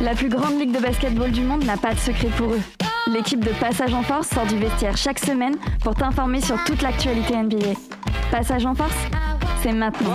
[0.00, 2.60] La plus grande ligue de basketball du monde n'a pas de secret pour eux.
[3.06, 7.36] L'équipe de Passage en Force sort du vestiaire chaque semaine pour t'informer sur toute l'actualité
[7.36, 7.74] NBA.
[8.30, 8.94] Passage en Force,
[9.62, 10.14] c'est maintenant.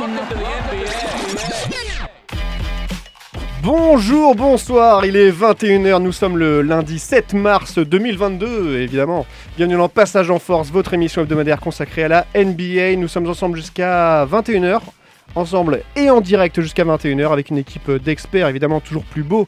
[3.64, 9.26] Bonjour, bonsoir, il est 21h, nous sommes le lundi 7 mars 2022, évidemment.
[9.56, 12.98] Bienvenue dans Passage en Force, votre émission hebdomadaire consacrée à la NBA.
[12.98, 14.82] Nous sommes ensemble jusqu'à 21h,
[15.36, 19.48] ensemble et en direct jusqu'à 21h avec une équipe d'experts, évidemment toujours plus beau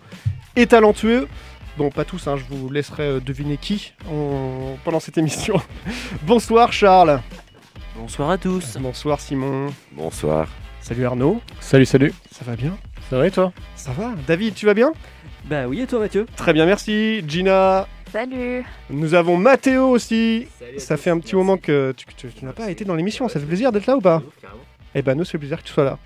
[0.55, 1.27] et talentueux.
[1.77, 5.59] Bon, pas tous, hein, je vous laisserai euh, deviner qui en- pendant cette émission.
[6.21, 7.19] Bonsoir Charles.
[7.97, 8.77] Bonsoir à tous.
[8.79, 9.73] Bonsoir Simon.
[9.91, 10.47] Bonsoir.
[10.79, 11.41] Salut Arnaud.
[11.59, 12.13] Salut, salut.
[12.31, 12.77] Ça va bien?
[13.09, 14.13] Ça va et toi Ça va.
[14.27, 14.93] David, tu vas bien
[15.45, 17.23] Bah oui, et toi Mathieu Très bien, merci.
[17.27, 17.87] Gina.
[18.11, 20.47] Salut Nous avons Mathéo aussi.
[20.77, 23.27] Ça fait un petit moment que tu, tu- tu n'as pas été dans l'émission.
[23.29, 24.21] Ça fait plaisir d'être là ou pas
[24.95, 25.97] Eh ben, nous, c'est plaisir que tu sois là.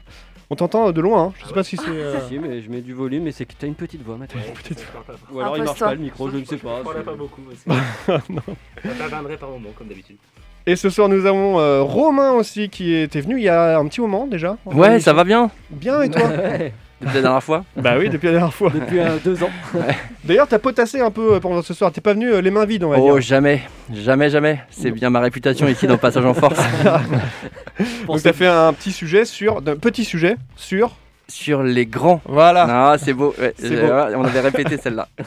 [0.51, 1.25] On t'entend de loin.
[1.25, 1.33] hein.
[1.39, 1.87] Je sais pas si c'est.
[1.87, 4.39] euh, Si, mais je mets du volume, mais c'est que t'as une petite voix Mathieu.
[4.55, 4.83] petite-
[5.31, 5.87] Ou alors il marche Impose-toi.
[5.89, 6.81] pas le micro, je ne sais pas.
[6.83, 7.61] On l'a pas beaucoup aussi.
[8.29, 8.41] Non.
[8.83, 10.17] Ça t'atteindrait par moment, comme d'habitude.
[10.65, 13.87] Et ce soir, nous avons euh, Romain aussi qui était venu il y a un
[13.87, 14.57] petit moment déjà.
[14.65, 18.25] Ouais, ça va bien Bien et toi Ouais, Depuis la dernière fois Bah oui, depuis
[18.27, 18.71] la dernière fois.
[18.73, 19.49] Depuis euh, deux ans.
[20.25, 21.91] D'ailleurs, t'as potassé un peu euh, pendant ce soir.
[21.91, 23.21] T'es pas venu euh, les mains vides, on va Oh, dire.
[23.21, 23.61] jamais,
[23.93, 24.59] jamais, jamais.
[24.69, 26.59] C'est bien ma réputation ici dans Passage en Force.
[28.07, 30.95] Donc t'as fait un petit sujet sur, d'un petit sujet sur.
[31.27, 32.21] Sur les grands.
[32.25, 32.65] Voilà.
[32.91, 33.33] Ah, c'est beau.
[33.39, 33.93] ouais, beau.
[34.17, 35.07] on avait répété celle-là.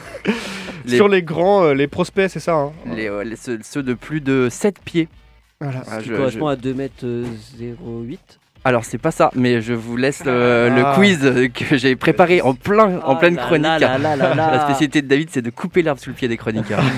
[0.85, 2.55] Les, Sur les grands, euh, les prospects, c'est ça.
[2.55, 2.71] hein.
[2.93, 5.07] les- ceux, ceux de plus de 7 pieds.
[5.61, 5.81] Voilà.
[5.89, 8.17] Ah, Qui je- correspond je- à 2m08.
[8.65, 10.93] Alors, c'est pas ça, mais je vous laisse le, le Ah.
[10.95, 13.65] quiz que j'ai préparé en, plein, en pleine chronique.
[13.65, 14.33] Ah là là là.
[14.35, 16.79] La spécialité de David, c'est de couper l'herbe sous le pied des chroniqueurs.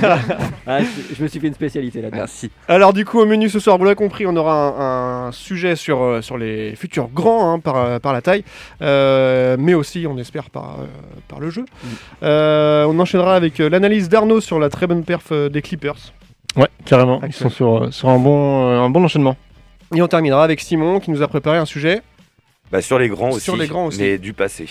[0.68, 0.80] Ah,
[1.16, 2.18] je, me suis fait une spécialité là-dedans.
[2.18, 2.50] Merci.
[2.68, 5.76] Alors du coup au menu ce soir, vous l'avez compris, on aura un, un sujet
[5.76, 8.44] sur, euh, sur les futurs grands hein, par, euh, par la taille,
[8.82, 10.86] euh, mais aussi on espère par, euh,
[11.28, 11.66] par le jeu.
[12.24, 16.14] Euh, on enchaînera avec euh, l'analyse d'Arnaud sur la très bonne perf des Clippers.
[16.56, 17.22] Ouais, carrément.
[17.28, 19.36] Ils sont sur, sur un, bon, un bon enchaînement.
[19.94, 22.02] Et on terminera avec Simon qui nous a préparé un sujet,
[22.72, 23.42] Bah, sur les grands aussi.
[23.42, 24.02] Sur les grands aussi.
[24.02, 24.68] Mais du passé.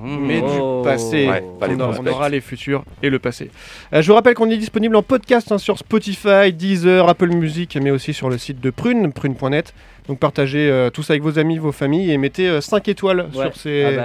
[0.00, 0.80] mais Oh.
[0.82, 1.28] du passé.
[1.28, 3.50] Ouais, pas les on, aura, on aura les futurs et le passé.
[3.92, 7.76] Euh, je vous rappelle qu'on est disponible en podcast hein, sur Spotify, Deezer, Apple Music,
[7.82, 9.74] mais aussi sur le site de Prune, prune.net.
[10.08, 13.44] Donc partagez euh, tout ça avec vos amis, vos familles et mettez 5 étoiles Ouais,
[13.44, 13.98] sur ces...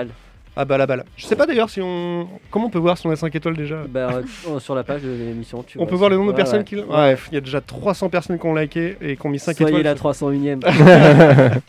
[0.56, 1.04] Ah bah la balle.
[1.18, 2.28] Je sais pas d'ailleurs si on.
[2.52, 3.82] Comment on peut voir si on a 5 étoiles déjà?
[3.90, 6.36] Bah, euh, sur la page de l'émission, tu On vois, peut voir le nombre de
[6.36, 6.64] personnes ouais.
[6.64, 6.76] qui.
[6.76, 9.58] Ouais, il y a déjà 300 personnes qui ont liké et qui ont mis 5
[9.58, 9.84] Soyez étoiles.
[9.84, 10.62] la 301ème.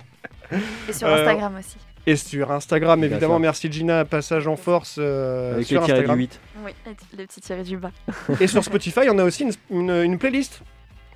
[0.89, 1.77] Et sur Euh, Instagram aussi.
[2.07, 3.35] Et sur Instagram, Bien évidemment.
[3.37, 3.41] sûr.
[3.41, 6.19] Merci Gina, passage en force euh, Avec sur les tirés du Instagram.
[6.19, 6.41] 8.
[6.67, 6.71] Oui,
[7.17, 7.91] les- petits tirés du bas.
[8.41, 10.61] Et sur Spotify, on a aussi une, une- une playlist.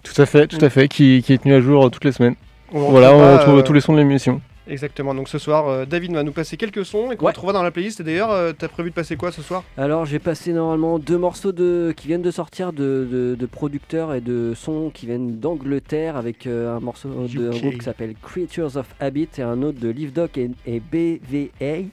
[0.02, 2.12] Tout à fait, tout à fait, qui, qui est tenue à jour euh, toutes les
[2.12, 2.36] semaines.
[2.72, 4.40] On Voilà, on retrouve euh, tous les sons de l'émission.
[4.68, 5.14] Exactement.
[5.14, 7.30] Donc ce soir, euh, David va nous passer quelques sons et qu'on Ouais.
[7.32, 8.00] retrouvera dans la playlist.
[8.00, 9.64] Et d'ailleurs, euh, t'as prévu de passer quoi ce soir?
[9.76, 14.14] Alors j'ai passé normalement deux morceaux de, qui viennent de sortir de, de- de producteurs
[14.14, 17.60] et de sons qui viennent d'Angleterre avec euh, un morceau de un UK.
[17.60, 21.86] groupe qui s'appelle Creatures of Habit et un autre de Live Doc et, et BVA.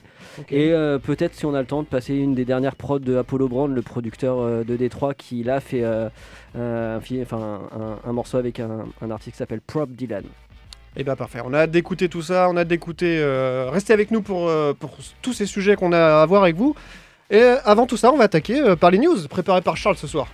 [0.50, 3.16] Et euh, peut-être si on a le temps de passer une des dernières prods de
[3.16, 6.10] Apollo Brand, le producteur euh, de Détroit qui là fait euh,
[6.56, 10.24] un morceau avec un, un artiste qui s'appelle Prop Dylan.
[10.98, 11.40] Et bah parfait.
[11.44, 12.48] On a hâte d'écouter tout ça.
[12.50, 13.18] On a hâte d'écouter.
[13.20, 16.56] euh, restez avec nous pour, euh, pour tous ces sujets qu'on a à voir avec
[16.56, 16.76] vous.
[17.30, 20.08] Et euh, avant tout ça, on va attaquer par les news préparées par Charles ce
[20.08, 20.28] soir.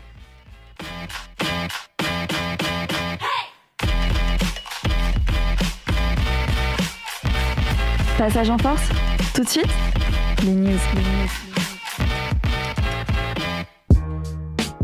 [8.18, 8.88] Passage en force
[9.34, 9.66] Tout de suite
[10.44, 10.68] Les news.
[10.68, 11.51] Les news.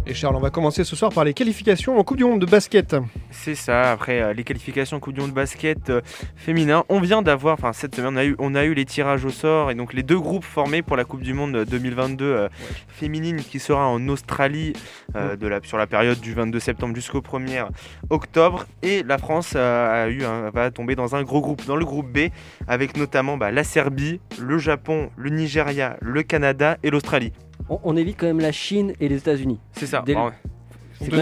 [0.10, 2.46] Et Charles, on va commencer ce soir par les qualifications en Coupe du Monde de
[2.46, 2.96] basket.
[3.30, 6.00] C'est ça, après euh, les qualifications Coupe du Monde basket euh,
[6.38, 9.26] féminin, on vient d'avoir, enfin cette semaine, on a, eu, on a eu les tirages
[9.26, 12.48] au sort et donc les deux groupes formés pour la Coupe du Monde 2022 euh,
[12.88, 14.72] féminine qui sera en Australie
[15.14, 17.66] de la, sur la période du 22 septembre jusqu'au 1er
[18.10, 18.66] octobre.
[18.84, 22.08] Et la France a eu un- va tomber dans un gros groupe, dans le groupe
[22.12, 22.30] B,
[22.68, 27.34] avec notamment bah, la Serbie, le Japon, le Nigeria, le Canada et l'Australie.
[27.70, 29.60] On, on évite quand même la Chine et les États-Unis.
[29.74, 30.04] C'est ça.
[30.06, 30.14] Deux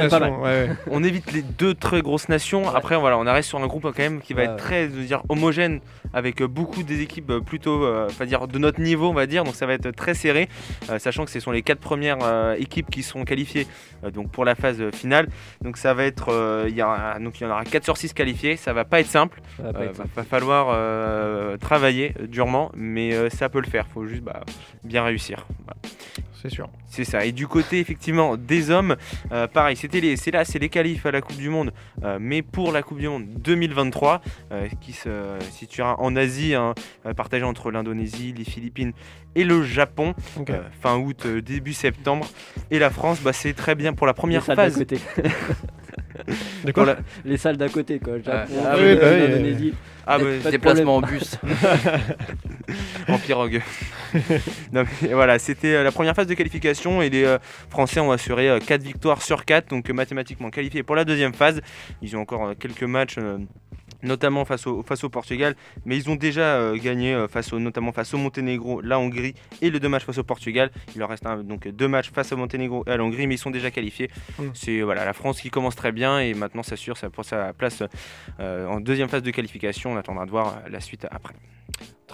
[0.07, 0.31] pas mal.
[0.31, 0.69] ouais, ouais.
[0.89, 2.69] on évite les deux très grosses nations.
[2.69, 4.91] Après, voilà, on reste sur un groupe quand même qui va Ouais, être très, je
[4.93, 5.81] veux dire, homogène
[6.15, 9.27] avec euh, beaucoup des équipes euh, plutôt, euh, enfin dire de notre niveau, on va
[9.27, 9.43] dire.
[9.43, 10.47] Donc ça va être très serré,
[10.97, 13.67] sachant que ce sont les quatre premières équipes qui seront qualifiées
[14.13, 15.27] donc pour la phase finale.
[15.61, 18.55] Donc ça va être, il y donc il y en aura 4 sur 6 qualifiés.
[18.55, 19.41] Ça va pas être simple.
[19.59, 20.09] Va pas être va, simple.
[20.15, 23.85] va falloir travailler durement, mais ça peut le faire.
[23.87, 24.41] Faut juste bah,
[24.83, 25.45] bien réussir.
[25.65, 25.77] Voilà.
[26.45, 26.69] C'est sûr.
[26.85, 27.25] C'est ça.
[27.25, 28.91] Et du côté effectivement des hommes,
[29.31, 29.49] euh, pareil.
[29.53, 31.73] pareil, c'était les, c'est là, c'est les qualifs à la Coupe du Monde,
[32.03, 34.21] euh, mais pour la Coupe du Monde 2023,
[34.51, 35.09] euh, qui se
[35.49, 36.73] situera en Asie, hein,
[37.05, 38.91] euh, partagée entre l'Indonésie, les Philippines
[39.35, 40.13] et le Japon,
[40.49, 42.27] euh, fin août, euh, début septembre.
[42.71, 44.77] Et la France, bah, c'est très bien pour la Les première salles d'à phase.
[44.77, 44.99] côté.
[46.63, 48.17] De quoi la- Les salles d'à côté, quoi.
[48.19, 49.73] Japon, Ah oui, bah oui, l'Indonésie.
[50.07, 51.37] Ah, bah, Déplacement en bus.
[53.07, 53.61] en pirogue.
[54.71, 57.37] Non, mais voilà, c'était la première phase de qualification et les euh,
[57.69, 61.61] Français ont assuré 4 victoires sur 4, donc euh, mathématiquement qualifiés pour la deuxième phase.
[62.01, 63.17] Ils ont encore euh, quelques matchs.
[64.05, 65.55] Notamment face au, face au Portugal,
[65.85, 69.33] mais ils ont déjà euh, gagné euh, face au, notamment face au Monténégro, la Hongrie
[69.61, 70.71] et le deux matchs face au Portugal.
[70.95, 73.35] Il leur reste un- donc deux matchs face au Monténégro et à la Hongrie, mais
[73.35, 74.09] ils sont déjà qualifiés.
[74.39, 74.43] Mm.
[74.53, 77.83] C'est voilà la France qui commence très bien et maintenant s'assure sa, sa place
[78.39, 79.91] euh, en deuxième phase de qualification.
[79.93, 81.33] On attendra de voir la suite après.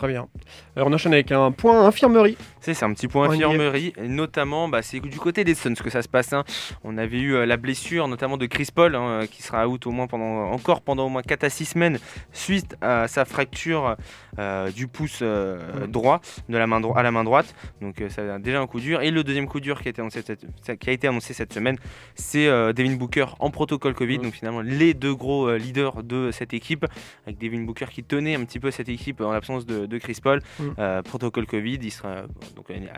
[0.01, 0.27] Très bien.
[0.75, 2.35] Alors, on enchaîne avec un point infirmerie.
[2.59, 5.91] C'est c'est un petit point infirmerie, et notamment bah, c'est du côté des Suns que
[5.91, 6.33] ça se passe.
[6.33, 6.43] hein.
[6.83, 9.85] On avait eu euh, la blessure notamment de Chris Paul hein, euh, qui sera out
[9.85, 11.99] au moins pendant, encore pendant au moins 4 à 6 semaines
[12.33, 13.95] suite à sa fracture
[14.39, 16.19] euh, du pouce euh, droit
[16.49, 17.53] de la main dro- à la main droite.
[17.79, 19.03] Donc euh, ça a déjà un coup dur.
[19.03, 21.53] Et le deuxième coup dur qui a été annoncé cette, qui a été annoncé cette
[21.53, 21.77] semaine,
[22.15, 24.17] c'est euh, Devin Booker en protocole Covid.
[24.17, 26.87] Donc finalement les deux gros euh, leaders de cette équipe
[27.27, 30.17] avec Devin Booker qui tenait un petit peu cette équipe en l'absence de, de Chris
[30.23, 30.41] Paul.
[30.59, 30.73] Mhm.
[30.79, 32.89] Euh, protocole Covid, il sera euh, donc une,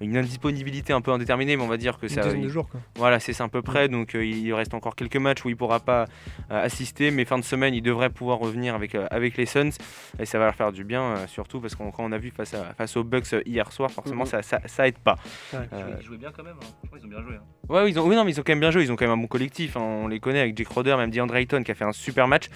[0.00, 2.20] une indisponibilité un peu indéterminée, mais on va dire que Une ça.
[2.22, 2.80] dizaine de il- jours, quoi.
[2.96, 3.88] voilà, c'est ça à peu près.
[3.88, 6.04] Donc euh, il reste encore quelques matchs où il pourra pas
[6.50, 9.70] euh, assister, mais fin de semaine, il devrait pouvoir revenir avec, euh, avec les Suns
[10.18, 12.30] et ça va leur faire du bien, euh, surtout parce qu'on quand on a vu
[12.30, 14.30] face, à, face aux Bucks hier soir, forcément Mhm.
[14.30, 15.16] ça, ça, ça aide pas.
[15.52, 15.60] Ouais.
[15.72, 16.86] Euh, Ils jouaient bien quand même, hein.
[16.98, 17.34] ils ont bien joué.
[17.36, 17.42] hein.
[17.72, 19.04] ouais, ils ont, oui, non, mais ils ont quand même bien joué, ils ont quand
[19.06, 19.76] même un bon collectif.
[19.76, 19.80] hein.
[19.80, 22.48] On les connaît avec Jake Roder, même DeAndre Ayton qui a fait un super match.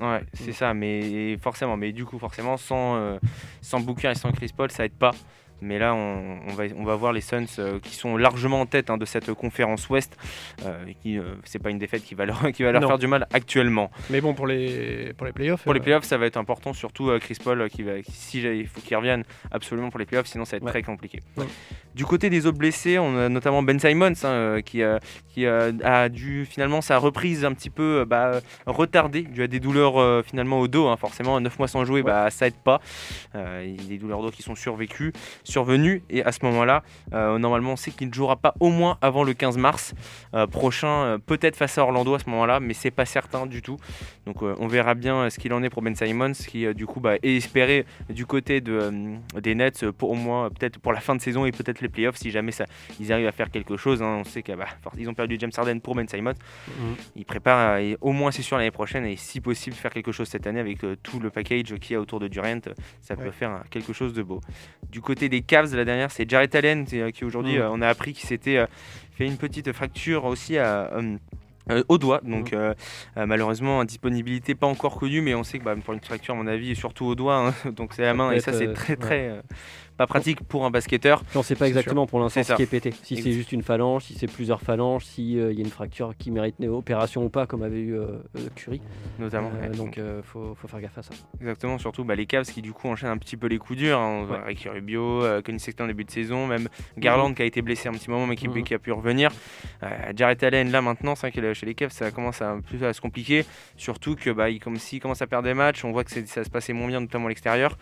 [0.00, 3.18] Ouais, c'est ça, mais forcément, mais du coup, forcément, sans, euh,
[3.60, 5.10] sans Booker et sans Chris Paul, ça aide pas.
[5.60, 8.66] Mais là, on, on va, on va voir les Suns euh, qui sont largement en
[8.66, 10.16] tête hein, de cette conférence Ouest.
[10.64, 12.86] Euh, et qui, euh, c'est pas une défaite qui va leur, qui va leur Non.
[12.86, 13.90] faire du mal actuellement.
[14.08, 15.64] Mais bon, pour les, pour les playoffs.
[15.64, 18.68] Pour les playoffs, ça va être important, surtout Chris Paul, qui va, qui- si il
[18.68, 20.70] faut qu'il revienne absolument pour les playoffs, sinon ça va être Ouais.
[20.70, 21.22] très compliqué.
[21.36, 21.46] Ouais.
[21.98, 25.00] Du côté des autres blessés, on a notamment Ben Simons hein, euh, qui, euh,
[25.34, 29.58] qui euh, a dû finalement sa reprise un petit peu bah, retardée dû à des
[29.58, 30.86] douleurs euh, finalement au dos.
[30.86, 30.96] hein.
[30.96, 32.80] forcément, 9 mois sans jouer, bah, ça aide pas.
[33.34, 35.12] Il y a des douleurs au dos qui sont survécues,
[35.42, 39.24] survenues et à ce moment-là, normalement, on sait qu'il ne jouera pas au moins avant
[39.24, 39.92] le 15 mars
[40.52, 43.76] prochain, peut-être face à Orlando à ce moment-là, mais c'est pas certain du tout.
[44.24, 47.16] Donc on verra bien ce qu'il en est pour Ben Simons, qui du coup bah,
[47.16, 48.92] est espéré du côté de,
[49.40, 52.16] des Nets pour au moins peut-être pour la fin de saison et peut-être les playoffs
[52.16, 52.64] si jamais ça,
[53.00, 54.02] ils arrivent à faire quelque chose.
[54.02, 54.18] hein.
[54.20, 56.06] On sait qu'ils ont perdu James Harden pour Ben.
[56.12, 56.34] Mhm.
[57.16, 60.12] Ils préparent euh, et au moins c'est sûr l'année prochaine et si possible faire quelque
[60.12, 62.60] chose cette année avec euh, tout le package qu'il y a autour de Durant.
[62.66, 64.40] euh, Ça peut faire euh, quelque chose de beau.
[64.90, 67.68] Du côté des Cavs, la dernière c'est Jarrett Allen qui aujourd'hui Mhm.
[67.70, 68.64] on a appris qu'il s'était
[69.16, 71.16] fait une petite fracture aussi à, euh,
[71.70, 72.20] euh, au doigt.
[72.24, 72.72] Donc euh,
[73.16, 76.36] euh, malheureusement, disponibilité pas encore connue, mais on sait que bah, pour une fracture, à
[76.36, 79.40] mon avis, surtout au doigt, hein, donc c'est la main, et ça c'est très ouais.
[80.00, 81.22] Euh, pas pratique pour un basketteur.
[81.34, 82.54] On sait pas exactement pour l'instant ce ça.
[82.56, 82.92] qui est pété.
[83.02, 86.30] Si c'est juste une phalange, si c'est plusieurs phalanges, s'il y a une fracture qui
[86.30, 88.80] mérite une opération ou pas, comme avait eu euh, euh, Curry.
[89.18, 89.76] Notamment, Euh, ouais.
[89.76, 91.10] donc euh, faut, faut faire gaffe à ça.
[91.40, 93.98] Exactement, surtout bah, les Cavs qui du coup enchaînent un petit peu les coups durs.
[93.98, 94.26] Hein.
[94.30, 94.38] Ouais.
[94.46, 97.88] Ricky Rubio, euh, Connie Sexton en début de saison, même Garland qui a été blessé
[97.88, 98.62] un petit moment mais qui, Mhm.
[98.64, 99.30] qui a pu revenir.
[99.82, 102.86] Euh, Jarrett Allen là maintenant, c'est vrai que chez les Cavs ça commence à, peu
[102.86, 103.44] à se compliquer.
[103.76, 106.44] Surtout que bah, il, comme s'il commence à perdre des matchs, on voit que ça
[106.44, 107.76] se passait moins bien notamment à l'extérieur.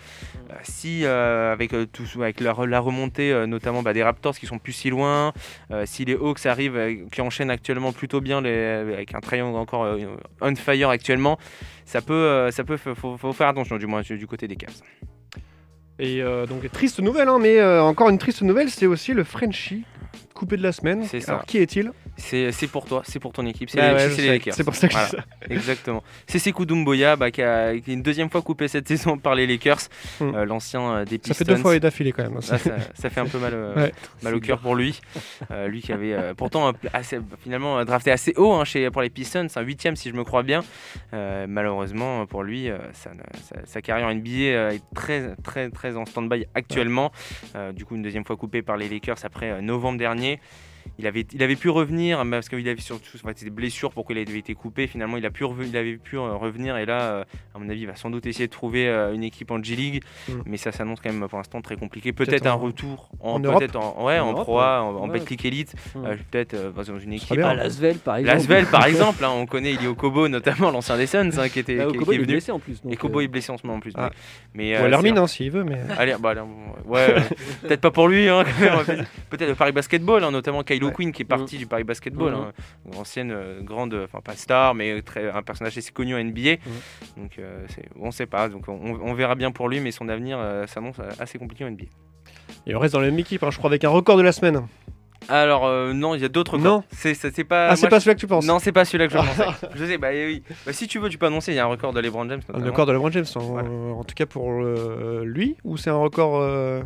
[0.50, 4.46] Euh, si euh, avec, euh, avec la, la remontée euh, notamment bah, des Raptors qui
[4.46, 5.32] sont plus si loin,
[5.70, 9.56] euh, si les Hawks arrivent, euh, qui enchaînent actuellement plutôt bien les- avec un triangle
[9.56, 9.98] encore
[10.40, 11.38] on fire actuellement,
[11.84, 14.80] ça peut, ça peut, faut, faire attention du moins du du côté des Cavs.
[15.98, 19.24] Et euh, donc, triste nouvelle, hein, mais euh, encore une triste nouvelle, c'est aussi le
[19.24, 19.84] Frenchie
[20.34, 21.04] coupé de la semaine.
[21.04, 21.32] C'est ça.
[21.32, 21.92] Alors, qui est-il?
[22.18, 24.54] C'est pour toi, c'est pour ton équipe, c'est Ah les, ouais, Lakers.
[24.54, 25.18] C'est pour ça que Voilà, ça.
[25.50, 26.02] Exactement.
[26.26, 29.34] C'est Sekou Doumbouya bah, qui, a, qui est une deuxième fois coupé cette saison par
[29.34, 29.78] les Lakers,
[30.20, 30.34] Hmm.
[30.34, 31.34] euh, l'ancien euh, des Ça Pistons.
[31.34, 32.36] fait deux fois d'affilée quand même.
[32.38, 32.40] hein.
[32.50, 33.92] Ah, ça, ça fait un peu mal, euh, Ouais.
[34.22, 35.00] mal au cœur pour lui.
[35.50, 39.10] Euh, lui qui avait euh, pourtant assez- finalement drafté assez haut hein, chez, pour les
[39.10, 40.62] Pistons, un huitième si je me crois bien.
[41.12, 43.10] Malheureusement pour lui, ça
[43.64, 47.12] sa, carrière NBA euh, est très très très en stand-by actuellement.
[47.74, 50.40] Du coup une deuxième fois coupé par les Lakers après novembre dernier.
[50.98, 53.92] Il avait, il avait pu revenir mais parce qu'il avait surtout en fait, des blessures
[53.92, 54.86] pourquoi il avait été coupé.
[54.86, 57.24] Finalement, il, a pu il avait pu euh, revenir et là, euh,
[57.54, 60.02] à mon avis, il va sans doute essayer de trouver euh, une équipe en G-League.
[60.28, 60.32] Mm.
[60.46, 62.12] Mais ça s'annonce quand même pour l'instant très compliqué.
[62.12, 64.88] Peut-être un retour en, en peut-être en, ouais, En en, Europe, Pro A, ouais.
[64.98, 65.20] en, en Ouais.
[65.44, 66.04] Elite, Mm.
[66.04, 67.38] euh, peut-être euh, dans une équipe.
[67.38, 68.36] À Lasvel par exemple.
[68.36, 71.76] Lasvel par exemple, hein, on connaît Ilio Kobo notamment l'ancien des Suns hein, qui était
[71.76, 72.82] Bah, qui, qui est blessé en plus.
[72.82, 73.92] donc, Et Kobo euh, est blessé en ce moment en plus.
[73.96, 74.10] Ah.
[74.54, 75.78] Mais, mais, Ou euh, à leur c'est mine, hein, s'il veut, mais.
[75.98, 76.40] Allez, bah, allez,
[76.86, 77.14] ouais,
[77.62, 78.44] peut-être pas pour lui, hein,
[79.30, 80.94] peut-être le Paris Basketball, hein, notamment Willow Ouais.
[80.94, 82.40] Queen qui est partie du Paris Basketball, Mhm.
[82.40, 82.52] hein,
[82.92, 86.56] une ancienne euh, grande, enfin pas star, mais très, un personnage assez connu en NBA.
[87.16, 87.66] Donc euh,
[88.00, 90.98] on sait pas, donc on, on verra bien pour lui, mais son avenir euh, s'annonce
[91.00, 91.84] euh, assez compliqué en NBA.
[92.66, 94.32] Et on reste dans la même équipe, hein, je crois, avec un record de la
[94.32, 94.62] semaine.
[95.28, 96.76] Alors euh, non, il y a d'autres Non.
[96.76, 96.84] records.
[96.92, 97.68] C'est pas.
[97.70, 99.66] Ah, c'est pas celui-là que tu penses Non, c'est pas celui-là que je pensais.
[99.74, 100.42] je sais, bah oui.
[100.64, 101.52] Bah, si tu veux, tu peux annoncer.
[101.52, 102.40] Il y a un record de LeBron James.
[102.48, 102.66] Un notamment.
[102.70, 103.68] record de LeBron James, en, Voilà.
[103.68, 106.36] en tout cas pour euh, lui, ou c'est un record.
[106.40, 106.82] euh,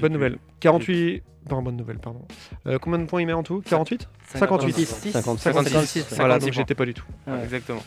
[0.00, 0.38] Bonne nouvelle.
[0.60, 1.22] 48.
[1.48, 2.22] Pas bonne nouvelle, pardon.
[2.66, 3.60] Euh, combien de points il met en tout?
[3.60, 4.72] 48 58.
[4.86, 5.12] 56.
[5.12, 5.42] 56.
[5.42, 6.06] 56.
[6.16, 7.04] Voilà, donc 56 j'étais pas du tout.
[7.26, 7.82] Ouais, Exactement.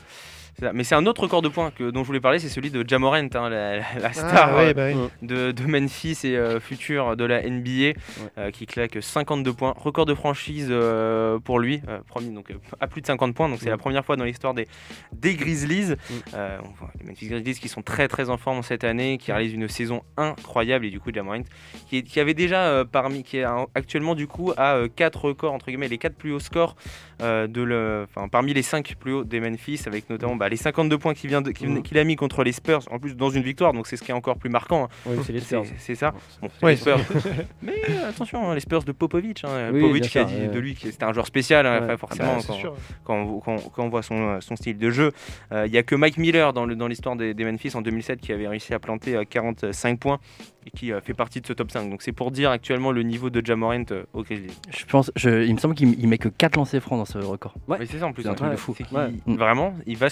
[0.74, 2.84] Mais c'est un autre record de points que, dont je voulais parler, c'est celui de
[2.88, 5.10] Jamorant, hein, la, la star Ah, ouais, euh, bah oui.
[5.28, 7.94] de, de Memphis et euh, futur de la NBA,
[8.40, 9.74] euh, qui claque 52 points.
[9.78, 13.50] Record de franchise euh, pour lui, premier, donc, à plus de 50 points.
[13.50, 13.72] Donc c'est Mm.
[13.72, 14.68] la première fois dans l'histoire des,
[15.14, 15.94] des Grizzlies.
[16.32, 19.68] Voit les Memphis Grizzlies qui sont très très en forme cette année, qui réalisent une
[19.68, 20.86] saison incroyable.
[20.86, 21.44] Et du coup, Jamorant,
[21.90, 23.46] qui, avait déjà parmi, qui est
[23.76, 26.76] actuellement du coup à 4 records, entre guillemets, les 4 plus hauts scores
[27.20, 31.13] de le, parmi les 5 plus hauts des Memphis, avec notamment bah, les 52 points
[31.13, 33.74] qu'il vient de- qu'il qu'il a mis contre les Spurs, en plus dans une victoire,
[33.74, 34.86] donc c'est ce qui est encore plus marquant.
[34.86, 34.89] hein.
[35.06, 35.63] Oui, c'est les Spurs.
[35.77, 36.12] C'est ça.
[36.42, 37.00] Bon, c'est Ouais, les Spurs.
[37.62, 39.44] Mais euh, attention, hein, les Spurs de Popovic.
[39.44, 39.70] hein.
[39.74, 41.88] Oui, Popovic qui a dit de lui que c'était un joueur spécial, hein, Ouais.
[41.92, 42.74] Ah forcément, bah, quand,
[43.04, 45.12] quand on, quand- quand on voit son, son style de jeu.
[45.51, 47.82] Euh, Il n'y a que Mike Miller dans le- dans l'histoire des, des Memphis en
[47.82, 50.20] 2007 qui avait réussi à planter euh, 45 points
[50.66, 51.89] et qui euh, fait partie de ce top 5.
[51.89, 54.54] Donc c'est pour dire actuellement le niveau de Jamorant euh, au Grizzlies.
[54.70, 57.18] Je pense, je- il me semble qu'il il met que 4 lancers francs dans ce
[57.20, 57.54] record.
[57.68, 57.77] Ouais.
[57.80, 58.24] Mais c'est ça en plus.
[58.24, 58.75] C'est un truc de fou.
[58.92, 59.08] Ouais.
[59.27, 60.10] Vraiment, il va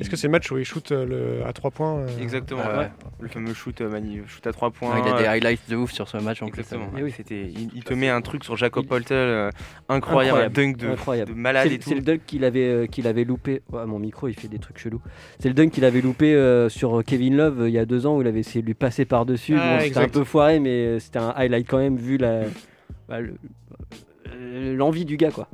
[0.00, 1.04] Est-ce que c'est le match où il shoot euh,
[1.40, 2.62] le, à 3 points euh, Exactement.
[2.62, 2.78] Ouais.
[2.78, 2.90] ouais.
[3.20, 4.94] Le fameux shoot, euh, mani- shoot à 3 points.
[4.94, 6.60] Ouais, il y a des highlights de ouf sur ce match en plus.
[6.60, 6.90] Exactement.
[6.94, 7.12] Oui.
[7.16, 9.50] C'était, il, il te met un truc sur Jacob Il- Poltel euh,
[9.88, 10.60] incroyable, Incroyable.
[10.60, 11.30] un dunk de, Incroyable.
[11.32, 11.96] de malade C'est et c'est tout.
[11.96, 13.62] le dunk qu'il avait, euh, qu'il avait loupé.
[13.72, 15.00] Mon micro, il fait des trucs chelous.
[15.38, 18.06] C'est le dunk qu'il avait loupé euh, sur Kevin Love euh, il y a deux
[18.06, 19.56] ans où il avait essayé de lui passer par-dessus.
[19.58, 22.42] Ah, Bon, c'était un peu foiré, mais c'était un highlight quand même vu la,
[23.08, 23.34] bah, le-
[24.34, 25.48] euh, l'envie du gars, quoi.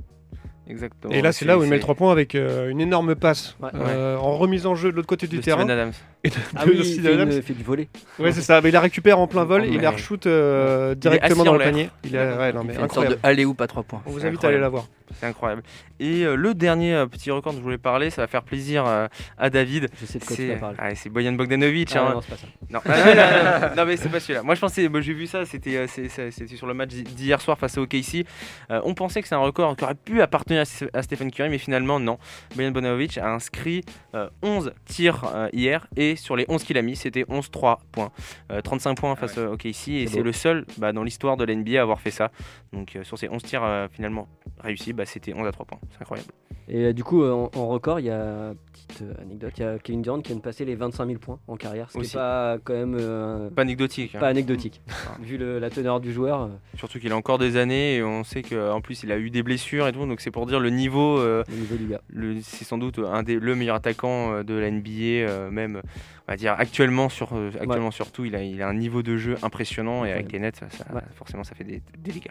[0.69, 1.13] Exactement.
[1.13, 3.15] Et là, c'est là où il met le c'est- 3 points avec euh, une énorme
[3.15, 3.69] passe Ouais.
[3.75, 5.63] euh, en remise en jeu de l'autre côté du de terrain.
[5.65, 5.93] Steven Adams.
[6.27, 7.31] Et de, Ah de oui, il Steven fait, Adams.
[7.33, 7.89] une- fait du volet.
[8.19, 8.61] Ouais, c'est ça.
[8.63, 11.59] Mais il la récupère en plein vol et il la reshoot euh, directement dans le
[11.59, 11.91] panier.
[12.05, 13.21] Il est ouais, non, Il mais fait une sorte incroyable.
[13.23, 14.03] de alley-oop à 3 points.
[14.07, 14.63] On vous invite à aller incroyable.
[14.63, 14.87] la voir.
[15.21, 15.63] C'est incroyable.
[16.01, 18.85] Et euh, le dernier euh, petit record dont je voulais parler, ça va faire plaisir
[18.87, 19.07] euh,
[19.37, 19.89] à David.
[20.01, 20.77] Je sais de quoi tu parler.
[20.81, 21.93] ah, c'est Boyan Bogdanovic.
[21.95, 22.15] Ah, hein.
[22.15, 22.47] non, c'est pas ça.
[22.71, 24.43] Non, Ah, non, non, non, non, mais c'est pas celui-là.
[24.43, 27.77] Moi je pensais, moi, j'ai vu ça, c'était euh, sur le match d'hier soir face
[27.77, 28.25] au KC.
[28.71, 31.59] Euh, on pensait que c'est un record qui aurait pu appartenir à, Stephen Curry, mais
[31.59, 32.19] finalement non.
[32.57, 33.83] Boyan Bogdanovic a inscrit
[34.15, 38.11] euh, 11 tirs euh, hier et sur les 11 qu'il a mis, c'était 11-3 points.
[38.53, 41.55] Euh, 35 points face au KC et c'est le seul bah, dans l'histoire de la
[41.55, 42.31] NBA à avoir fait ça.
[42.73, 44.29] Donc euh, sur ces 11 tirs euh, finalement
[44.61, 45.79] réussis, bah, c'était 11 à 3 points.
[45.93, 46.31] C'est incroyable.
[46.67, 49.61] Et euh, du coup, euh, en, en record, il y a petite euh, anecdote, il
[49.61, 51.99] y a Kevin Durant qui vient de passer les 25 000 points en carrière, ce
[51.99, 54.15] qui n'est pas quand même euh, Pas anecdotique.
[54.15, 54.19] hein.
[54.21, 54.81] pas anecdotique.
[55.21, 58.25] Vu le- la teneur du joueur, euh, Surtout qu'il a encore des années et on
[58.25, 60.71] sait qu'en plus il a eu des blessures et tout, donc c'est pour dire le
[60.71, 61.19] niveau.
[61.19, 64.89] euh, le niveau c'est sans doute un des, le meilleur attaquant euh, de la NBA,
[64.91, 65.81] euh, même
[66.27, 69.17] on va dire actuellement, sur, euh, actuellement surtout, il a, il a un niveau de
[69.17, 71.01] jeu impressionnant et avec les nets, ça, ça- Ouais.
[71.15, 72.31] forcément ça fait des, des dégâts.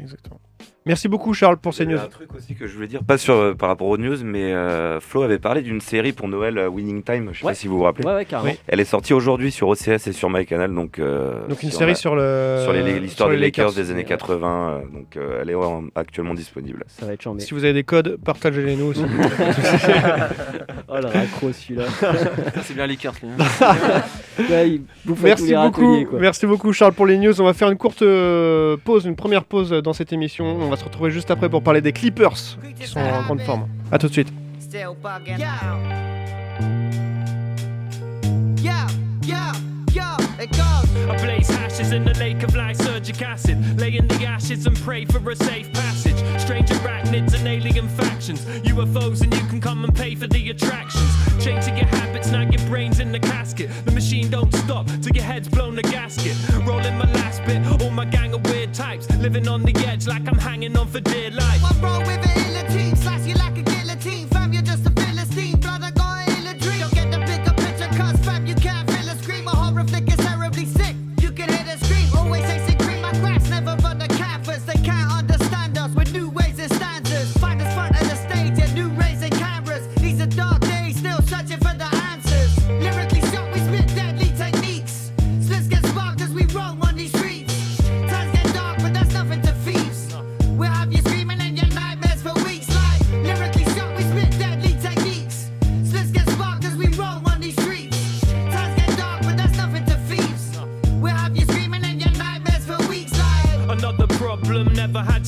[0.00, 0.40] Exactement.
[0.88, 1.98] Merci beaucoup, Charles, pour ces Il y news.
[2.00, 4.16] a un truc aussi que je voulais dire, pas sur, euh, par rapport aux news,
[4.24, 7.52] mais euh, Flo avait parlé d'une série pour Noël, euh, Winning Time, je sais Ouais.
[7.52, 8.06] pas si vous vous rappelez.
[8.06, 8.50] Ouais, ouais, carrément.
[8.52, 8.58] Oui.
[8.66, 11.90] Elle est sortie aujourd'hui sur OCS et sur MyCanal, donc, euh, Donc une sur série
[11.92, 14.04] la- sur le sur l'histoire des Lakers, des années Ouais.
[14.04, 16.84] 80, euh, donc euh, elle est ouais, actuellement disponible.
[16.88, 17.40] Ça va être chambé.
[17.42, 19.04] Si vous avez des codes, partagez-les nous aussi.
[20.90, 21.84] Oh le raccro celui-là.
[22.62, 22.86] c'est bien
[25.04, 26.18] bouffe à tous Merci beaucoup, quoi.
[26.18, 27.38] merci beaucoup Charles pour les news.
[27.40, 30.46] On va faire une courte euh, pause, une première pause dans cette émission.
[30.46, 33.68] On va se retrouver juste après pour parler des Clippers qui sont en grande forme.
[33.90, 34.32] À tout de suite.
[40.40, 40.88] It goes.
[41.10, 43.80] I blaze hashes in the lake of lysergic acid.
[43.80, 46.14] Lay in the ashes and pray for a safe passage.
[46.40, 48.44] Strange arachnids and alien factions.
[48.62, 51.10] UFOs and you can come and pay for the attractions.
[51.44, 53.68] Changing your habits, now your brain's in the casket.
[53.84, 56.36] The machine don't stop till your head's blown the gasket.
[56.64, 58.27] Rolling my last bit, all my gang
[58.88, 61.62] Living on the edge like I'm hanging on for dear life.
[61.62, 62.47] One roll with an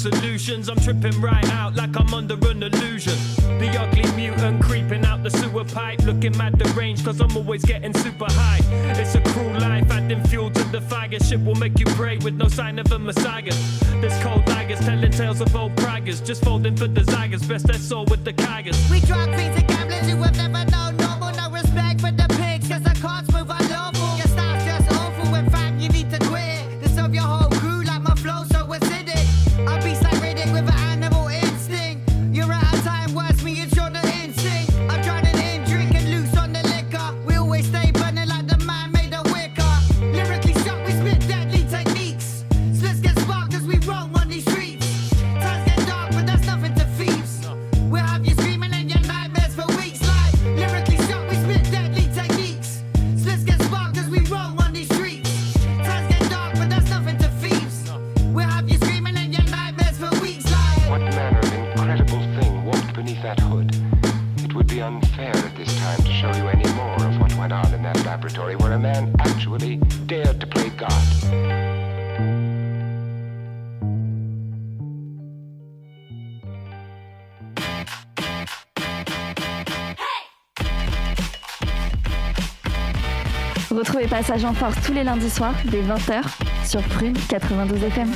[0.01, 0.71] solutions.
[0.71, 3.19] I'm tripping right out like I'm under an illusion.
[3.59, 7.93] The ugly mutant creeping out the sewer pipe, looking mad deranged, cause I'm always getting
[7.93, 8.61] super high.
[8.99, 11.21] It's a cruel life, adding fuel to the fire.
[11.21, 13.53] Shit will make you pray with no sign of a messiah.
[14.01, 17.43] There's cold daggers telling tales of old braggers, just folding for the desires.
[17.47, 18.79] Best I saw with the Kagers.
[18.91, 20.80] We drug fiends and gamblers who have never known
[84.21, 86.21] Passage en Force tous les lundis soirs dès 20h
[86.69, 88.09] sur Prune 92 FM.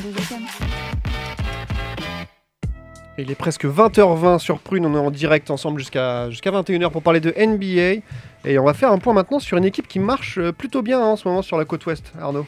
[3.17, 7.01] Il est presque 20h20 sur Prune, on est en direct ensemble jusqu'à jusqu'à 21h pour
[7.01, 8.03] parler de NBA.
[8.45, 11.01] Et on va faire un point maintenant sur une équipe qui marche euh, plutôt bien
[11.01, 12.45] hein, en ce moment sur la côte ouest, Arnaud.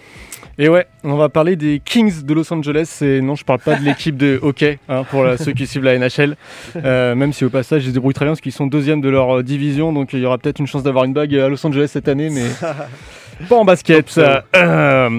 [0.59, 2.99] Et ouais, on va parler des Kings de Los Angeles.
[3.01, 5.85] Et non, je parle pas de l'équipe de hockey hein, pour la- ceux qui suivent
[5.85, 6.37] la NHL.
[6.77, 9.09] Euh, même si au passage, ils se débrouillent très bien parce qu'ils sont deuxième de
[9.09, 9.95] leur euh, division.
[9.95, 12.28] Donc il y aura peut-être une chance d'avoir une bague à Los Angeles cette année.
[12.28, 12.45] Mais
[13.49, 14.19] pas en basket.
[14.57, 15.11] Euh,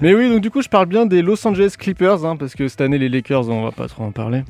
[0.00, 2.24] mais oui, donc du coup, je parle bien des Los Angeles Clippers.
[2.24, 4.42] hein, parce que cette année, les Lakers, on va pas trop en parler.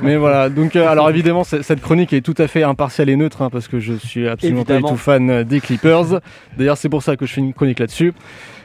[0.00, 3.40] Mais voilà, donc euh, alors évidemment cette chronique est tout à fait impartiale et neutre
[3.40, 6.20] hein, parce que je suis absolument pas du tout fan euh, des Clippers.
[6.58, 8.12] D'ailleurs c'est pour ça que je fais une chronique là-dessus.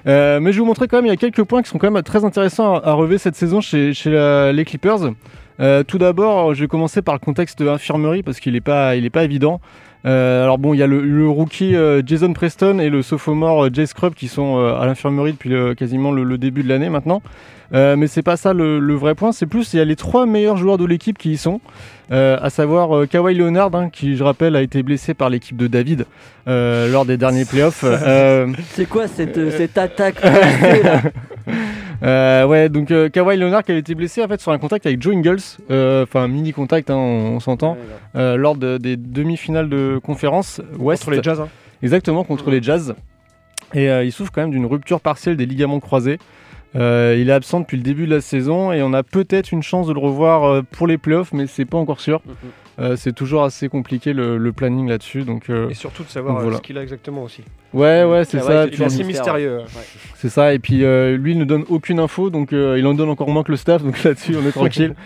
[0.08, 1.78] Euh, mais je vais vous montrer quand même, il y a quelques points qui sont
[1.78, 4.98] quand même très intéressants à, à relever cette saison chez, chez la- les Clippers.
[5.62, 8.96] Euh, tout d'abord, je vais commencer par le contexte de infirmerie parce qu'il n'est pas,
[8.96, 9.62] évident.
[10.06, 13.86] Euh, alors bon, il y a le, rookie euh, Jason Preston et le sophomore Jay
[13.86, 17.22] Scrub qui sont à l'infirmerie depuis quasiment le début de l'année maintenant.
[17.74, 19.96] Euh, mais c'est pas ça le, le vrai point, c'est plus il y a les
[19.96, 21.62] trois meilleurs joueurs de l'équipe qui y sont,
[22.12, 25.56] euh, à savoir euh, Kawhi Leonard, hein, qui je rappelle a été blessé par l'équipe
[25.56, 26.06] de David
[26.50, 27.84] euh, lors des derniers playoffs.
[27.86, 31.02] Euh, C'est quoi cette, euh, cette attaque là
[32.04, 34.86] euh, ouais, donc euh, Kawhi Leonard qui avait été blessé en fait sur un contact
[34.86, 35.38] avec Joe Ingles,
[35.70, 37.78] euh, enfin mini contact, hein, on, on s'entend,
[38.16, 41.06] euh, lors de- des demi-finales de conférence Ouest.
[41.06, 41.40] Contre les Jazz.
[41.42, 41.48] hein.
[41.84, 42.96] Exactement, contre les Jazz.
[43.74, 46.18] Et euh, il souffre quand même d'une rupture partielle des ligaments croisés.
[46.76, 49.62] Euh, il est absent depuis le début de la saison et on a peut-être une
[49.64, 52.22] chance de le revoir euh, pour les playoffs, mais c'est pas encore sûr.
[52.80, 55.24] Euh, c'est toujours assez compliqué le, le planning là-dessus.
[55.24, 56.58] Donc, euh, Et surtout de savoir voilà.
[56.58, 57.44] ce qu'il a exactement aussi.
[57.74, 58.66] Ouais, ouais, c'est ça.
[58.68, 59.58] il est assez mystérieux.
[59.58, 59.84] ouais.
[60.16, 62.94] c'est ça, et puis euh, lui il ne donne aucune info, donc euh, il en
[62.94, 64.96] donne encore moins que le staff, donc là-dessus on est tranquille.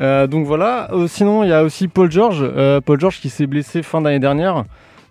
[0.00, 3.30] Euh, donc voilà, Euh, sinon il y a aussi Paul George, euh, Paul George qui
[3.30, 4.64] s'est blessé fin d'année dernière.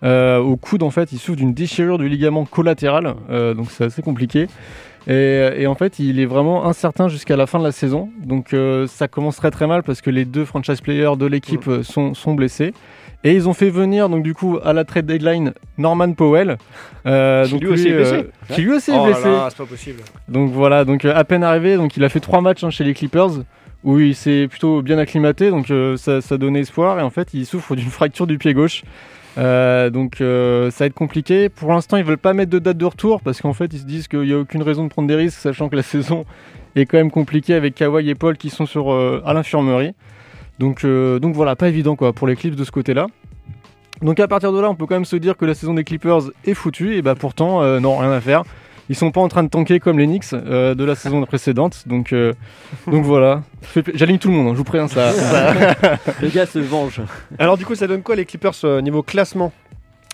[0.04, 3.82] Euh, au coude en fait, il souffre d'une déchirure du ligament collatéral, euh, donc c'est
[3.82, 4.46] assez compliqué.
[5.08, 8.10] Et, et en fait, il est vraiment incertain jusqu'à la fin de la saison.
[8.24, 11.66] Donc euh, ça commence très très mal parce que les deux franchise players de l'équipe
[11.68, 12.72] euh, sont, sont blessés.
[13.24, 16.58] Et ils ont fait venir donc du coup à la trade deadline Norman Powell,
[17.06, 19.28] euh, Qui donc lui aussi est blessé qui lui aussi est Oh là blessé.
[19.28, 20.02] là, c'est pas possible.
[20.28, 22.82] Donc voilà, donc euh, à peine arrivé, donc il a fait trois matchs hein, chez
[22.82, 23.30] les Clippers
[23.84, 26.98] où il s'est plutôt bien acclimaté, donc euh, ça, ça donnait espoir.
[26.98, 28.82] Et en fait, il souffre d'une fracture du pied gauche.
[29.38, 31.48] Euh, donc euh, ça va être compliqué.
[31.48, 33.84] Pour l'instant, ils veulent pas mettre de date de retour parce qu'en fait, ils se
[33.84, 36.24] disent qu'il n'y a aucune raison de prendre des risques, sachant que la saison
[36.76, 39.94] est quand même compliquée avec Kawhi et Paul qui sont euh, à l'infirmerie.
[40.58, 43.06] Donc, donc voilà, pas évident quoi pour les Clips de ce côté-là.
[44.00, 45.82] Donc à partir de là, on peut quand même se dire que la saison des
[45.82, 46.94] Clippers est foutue.
[46.94, 48.44] Et bah pourtant, non, rien à faire.
[48.88, 51.84] Ils sont pas en train de tanker comme les Knicks euh, de la saison précédente.
[51.86, 52.32] Donc, euh,
[52.86, 53.42] donc voilà.
[53.94, 55.12] J'aligne tout le monde, hein, je vous préviens ça.
[55.12, 55.54] ça-
[56.20, 57.00] Le gars se venge.
[57.38, 59.52] Alors du coup, ça donne quoi les Clippers euh, niveau classement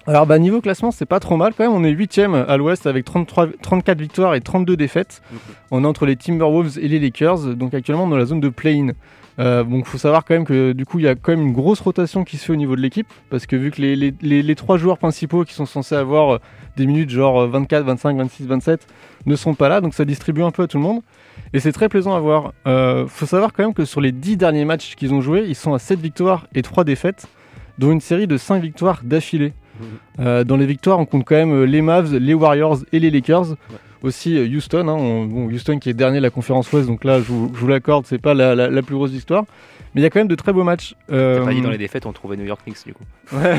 [0.07, 2.87] Alors bah niveau classement c'est pas trop mal quand même, on est 8 à l'ouest
[2.87, 5.23] avec 33, 34 victoires et 32 défaites.
[5.71, 8.93] On est entre les Timberwolves et les Lakers, donc actuellement dans la zone de play-in.
[9.39, 11.53] Euh, donc faut savoir quand même que du coup il y a quand même une
[11.53, 14.13] grosse rotation qui se fait au niveau de l'équipe, parce que vu que les, les,
[14.21, 16.39] les- les trois joueurs principaux qui sont censés avoir euh,
[16.77, 18.87] des minutes genre euh, 24, 25, 26, 27
[19.27, 21.03] ne sont pas là, donc ça distribue un peu à tout le monde.
[21.53, 22.53] Et c'est très plaisant à voir.
[22.67, 25.55] Euh, faut savoir quand même que sur les 10 derniers matchs qu'ils ont joués, ils
[25.55, 27.27] sont à 7 victoires et 3 défaites,
[27.79, 29.53] dont une série de 5 victoires d'affilée.
[30.19, 33.55] Euh, dans les victoires, on compte quand même les Mavs, les Warriors et les Lakers.
[34.03, 34.89] Aussi euh, Houston.
[34.89, 34.95] hein.
[34.95, 37.67] On- bon, Houston qui est dernier de la conférence Ouest, donc là, je vous, vous
[37.67, 39.45] l'accorde, c'est pas la, la- la plus grosse histoire.
[39.95, 40.95] Mais il y a quand même de très beaux matchs.
[41.09, 43.05] T'as pas dit Euh, dans les défaites, on trouvait New York Knicks du coup.
[43.33, 43.57] Ouais,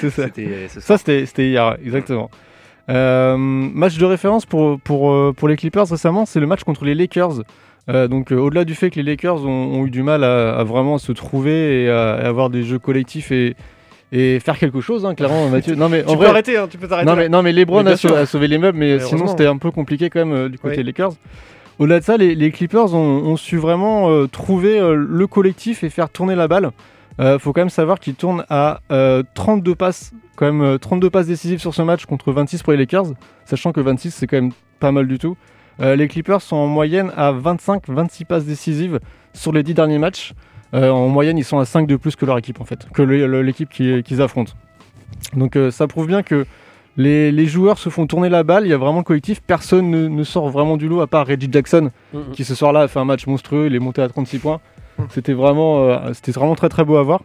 [0.00, 0.24] c'est ça.
[0.26, 2.30] C'était ce Ça, c'était hier, exactement.
[2.88, 6.84] Euh, match de référence pour, pour, euh, pour les Clippers récemment, c'est le match contre
[6.84, 7.42] les Lakers.
[7.88, 9.48] Euh, donc, euh, au-delà du fait que les Lakers ont,
[9.80, 12.78] ont eu du mal à, à vraiment se trouver et à, à avoir des jeux
[12.78, 13.54] collectifs et,
[14.12, 15.74] et faire quelque chose, hein, clairement, Mathieu.
[15.74, 17.82] Non, mais en Tu peux arrêter, hein, tu peux t'arrêter non mais, non mais LeBron
[17.82, 18.16] Mais a, sau- sûr.
[18.16, 20.58] a sauvé les meubles, mais Mais sinon c'était un peu compliqué quand même euh, du
[20.58, 20.84] côté Oui.
[20.84, 21.12] Lakers.
[21.78, 25.84] Au-delà de ça, les, les Clippers ont, ont su vraiment euh, trouver euh, le collectif
[25.84, 26.70] et faire tourner la balle.
[27.38, 31.26] Faut quand même savoir qu'ils tournent à euh, 32 passes, quand même euh, 32 passes
[31.26, 33.06] décisives sur ce match contre 26 pour les Lakers,
[33.46, 35.36] sachant que 26 c'est quand même pas mal du tout.
[35.78, 38.98] Les Clippers sont en moyenne à 25-26 passes décisives
[39.34, 40.32] sur les 10 derniers matchs.
[40.74, 43.02] Euh, en moyenne, ils sont à 5 de plus que leur équipe en fait, que
[43.02, 44.52] l'équipe qui- qu'ils affrontent.
[45.34, 46.44] Donc euh, ça prouve bien que
[46.96, 49.90] les, les joueurs se font tourner la balle, il y a vraiment le collectif, personne
[49.90, 52.22] ne, ne sort vraiment du lot à part Reggie Jackson Mhm.
[52.32, 54.60] qui ce soir-là a fait un match monstrueux, il est monté à 36 points.
[55.10, 57.20] C'était vraiment, euh, c'était vraiment très très beau à voir.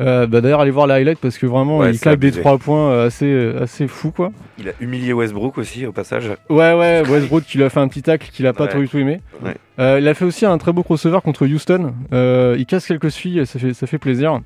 [0.00, 2.32] Euh, bah, D'ailleurs allez voir les highlights parce que vraiment Ouais, il claque des.
[2.32, 4.32] 3 points euh, assez, euh, assez fou quoi.
[4.58, 6.30] Il a humilié Westbrook aussi au passage.
[6.50, 8.70] Ouais ouais Westbrook qui lui a fait un petit tacle qu'il a pas Ouais.
[8.70, 9.20] trop du tout aimé.
[9.42, 9.54] Ouais.
[9.78, 11.94] Euh, il a fait aussi un très beau crossover contre Houston.
[12.12, 14.40] Euh, il casse quelques suies, ça fait, ça fait plaisir.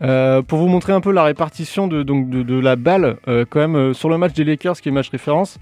[0.00, 3.16] Pour vous montrer un peu la répartition de, donc de, de la balle,
[3.50, 5.58] quand même, sur le match des Lakers, qui est match référence,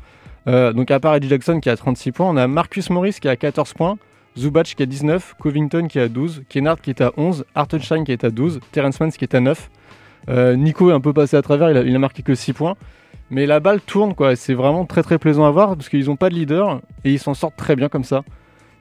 [0.47, 3.37] donc à part Eddie Jackson qui a 36 points, on a Marcus Morris qui a
[3.37, 3.99] 14 points,
[4.39, 8.13] Zubac qui a 19, Covington qui a 12, Kennard qui est à 11, Hartenstein qui
[8.13, 9.71] est à 12, Terrence Mann qui est à 9.
[10.29, 12.53] Euh, Nico est un peu passé à travers, il a, il a marqué que 6
[12.53, 12.77] points.
[13.31, 14.35] Mais la balle tourne, quoi.
[14.35, 17.19] C'est vraiment très très plaisant à voir parce qu'ils n'ont pas de leader et ils
[17.19, 18.25] s'en sortent très bien comme ça.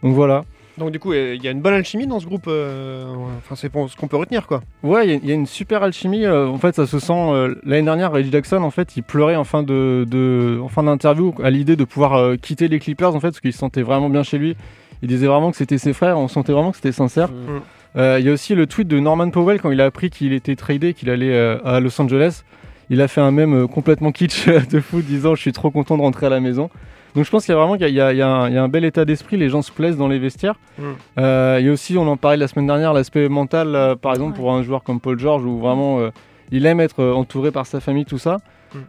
[0.02, 0.44] Donc voilà.
[0.78, 2.46] Donc du coup, euh, il y a une bonne alchimie dans ce groupe.
[2.48, 3.06] euh,
[3.38, 4.62] Enfin, c'est ce qu'on peut retenir, quoi.
[4.82, 6.26] Ouais, il y a- il y, a une super alchimie.
[6.26, 7.14] euh, en fait, ça se sent.
[7.14, 10.84] euh, L'année dernière, Reggie Jackson, en fait, il pleurait en fin de, de- en fin
[10.84, 14.10] d'interview à l'idée de pouvoir quitter les Clippers, en fait, parce qu'il se sentait vraiment
[14.10, 14.56] bien chez lui.
[15.02, 16.18] Il disait vraiment que c'était ses frères.
[16.18, 17.30] On sentait vraiment que c'était sincère.
[17.30, 17.62] Mhm.
[17.98, 20.34] Euh, Il y a aussi le tweet de Norman Powell quand il a appris qu'il
[20.34, 22.44] était tradé, qu'il allait euh, à Los Angeles.
[22.92, 25.96] Il a fait un mème euh, complètement kitsch de fou, disant je suis trop content
[25.98, 26.70] de rentrer à la maison.
[27.16, 28.58] Donc je pense qu'il y a vraiment qu'il y a- y y un, il y
[28.58, 30.56] a un bel état d'esprit, les gens se plaisent dans les vestiaires.
[30.78, 30.84] Mm.
[31.20, 34.14] Euh, il y a aussi, on en parlait la semaine dernière, l'aspect mental, euh, par
[34.14, 36.10] exemple pour un joueur comme Paul George, où vraiment euh,
[36.52, 38.38] il aime être entouré par sa famille, tout ça.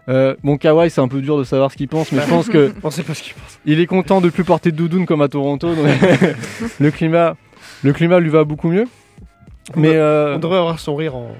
[0.09, 2.49] Euh, bon, Kawhi, c'est un peu dur de savoir ce qu'il pense, mais je pense
[2.49, 3.59] que On sait pas ce qu'il pense.
[3.67, 5.75] il est content de plus porter de doudoune comme à Toronto.
[5.75, 5.87] donc
[6.81, 7.37] le climat,
[7.83, 8.87] le climat lui va beaucoup mieux.
[9.77, 11.31] Mais euh, On devrait avoir son rire en,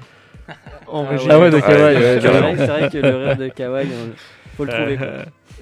[0.87, 1.27] en régie.
[1.29, 1.81] ah ouais, de Ouais, Kawhi.
[1.95, 4.15] ouais, C'est vrai, c'est vrai que le rire de Kawhi, on-
[4.57, 4.97] faut le trouver.
[4.97, 5.07] quoi.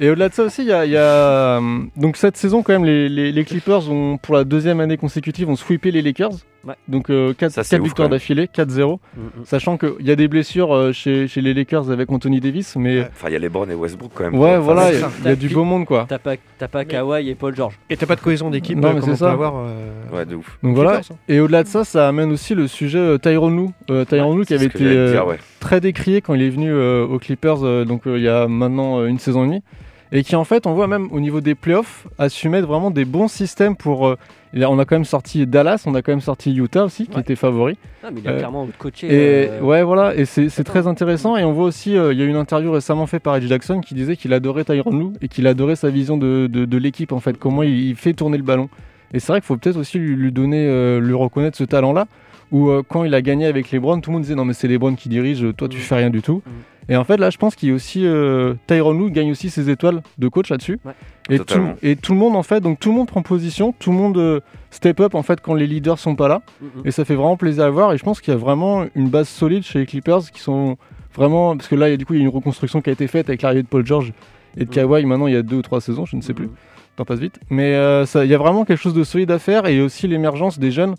[0.02, 2.64] Et au-delà de ça aussi, il y a, il y a, euh, donc cette saison
[2.64, 6.02] quand même, les, les- les Clippers ont pour la deuxième année consécutive ont sweepé les
[6.02, 6.32] Lakers.
[6.68, 6.74] Ouais.
[6.90, 8.18] Donc 4, Ça, c'est ouf, victoires quand même.
[8.20, 9.00] d'affilée, 4-0.
[9.16, 9.46] Mhm.
[9.46, 13.02] Sachant qu'il y a des blessures euh, chez, chez les Lakers avec Anthony Davis, mais
[13.02, 14.36] Enfin, il y a LeBron et Westbrook quand même.
[14.36, 16.06] ouais, Enfin, voilà, il y a- il y, a du beau monde quoi.
[16.10, 17.80] T'as pas, t'as pas Kawhi et Paul George.
[17.90, 19.28] Et t'as pas de cohésion d'équipe Non, euh, mais c'est ça.
[19.28, 19.54] peut avoir.
[19.58, 20.58] euh, Ouais, de ouf.
[20.62, 20.98] Donc voilà.
[20.98, 21.16] Hein.
[21.30, 23.70] Et au-delà de ça, ça amène aussi le sujet euh, Tyronn Lue.
[23.90, 25.38] Euh, Tyronn Lue qui avait été euh, dire, ouais.
[25.62, 28.48] très décrié quand il est venu euh, aux Clippers, euh, donc euh, il y a
[28.50, 29.64] maintenant euh, une saison et demie,
[30.12, 32.92] et qui en fait, on voit même au niveau des playoffs, a su mettre vraiment
[32.92, 34.16] des bons systèmes pour.
[34.54, 37.16] Là, on a quand même sorti Dallas, on a quand même sorti Utah aussi, qui
[37.16, 37.22] Ouais.
[37.22, 37.78] était favori.
[38.04, 39.08] Ah, mais il a Euh, clairement coaché.
[39.08, 41.38] Et euh, ouais, voilà, et c'est très intéressant.
[41.38, 43.48] Et on voit aussi, euh, il y a eu une interview récemment faite par Edge
[43.48, 46.78] Jackson qui disait qu'il adorait Tyronn Lue et qu'il adorait sa vision de, de, de
[46.78, 48.70] l'équipe en fait, comment il, il fait tourner le ballon.
[49.14, 52.08] Et c'est vrai qu'il faut peut-être aussi lui, lui donner, lui reconnaître ce talent-là.
[52.52, 54.96] Où quand il a gagné avec LeBron, tout le monde disait non mais c'est LeBron
[54.96, 55.84] qui dirige, toi tu Mhm.
[55.84, 56.42] fais rien du tout.
[56.46, 56.52] Mhm.
[56.90, 59.50] Et en fait là, je pense qu'il y a aussi euh, Tyronn Lue gagne aussi
[59.50, 60.80] ses étoiles de coach là-dessus.
[60.84, 60.94] Ouais.
[61.30, 61.76] Et, tout, Totalement.
[61.84, 64.18] et tout le monde en fait, donc tout le monde prend position, tout le monde
[64.18, 64.40] euh,
[64.72, 66.42] step up en fait quand les leaders sont pas là.
[66.62, 66.82] mhm.
[66.86, 67.94] Et ça fait vraiment plaisir à voir.
[67.94, 70.78] Et je pense qu'il y a vraiment une base solide chez les Clippers qui sont
[71.14, 71.56] vraiment.
[71.56, 72.94] Parce que là, il y a, du coup, il y a une reconstruction qui a
[72.94, 74.12] été faite avec l'arrivée de Paul George
[74.58, 74.72] et de Mhm.
[74.74, 76.48] Kawhi maintenant il y a deux ou trois saisons, je ne sais plus.
[76.48, 76.54] Mhm.
[76.96, 77.40] T'en passe vite.
[77.52, 80.58] Mais euh, il y a vraiment quelque chose de solide à faire et aussi l'émergence
[80.58, 80.96] des jeunes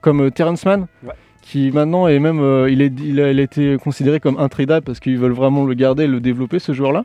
[0.00, 0.86] comme euh, Terrence Mann.
[1.04, 1.12] Ouais.
[1.50, 4.84] Qui maintenant est même, euh, il, est, il, a, il a été considéré comme intradable
[4.84, 7.04] parce qu'ils veulent vraiment le garder et le développer ce joueur-là.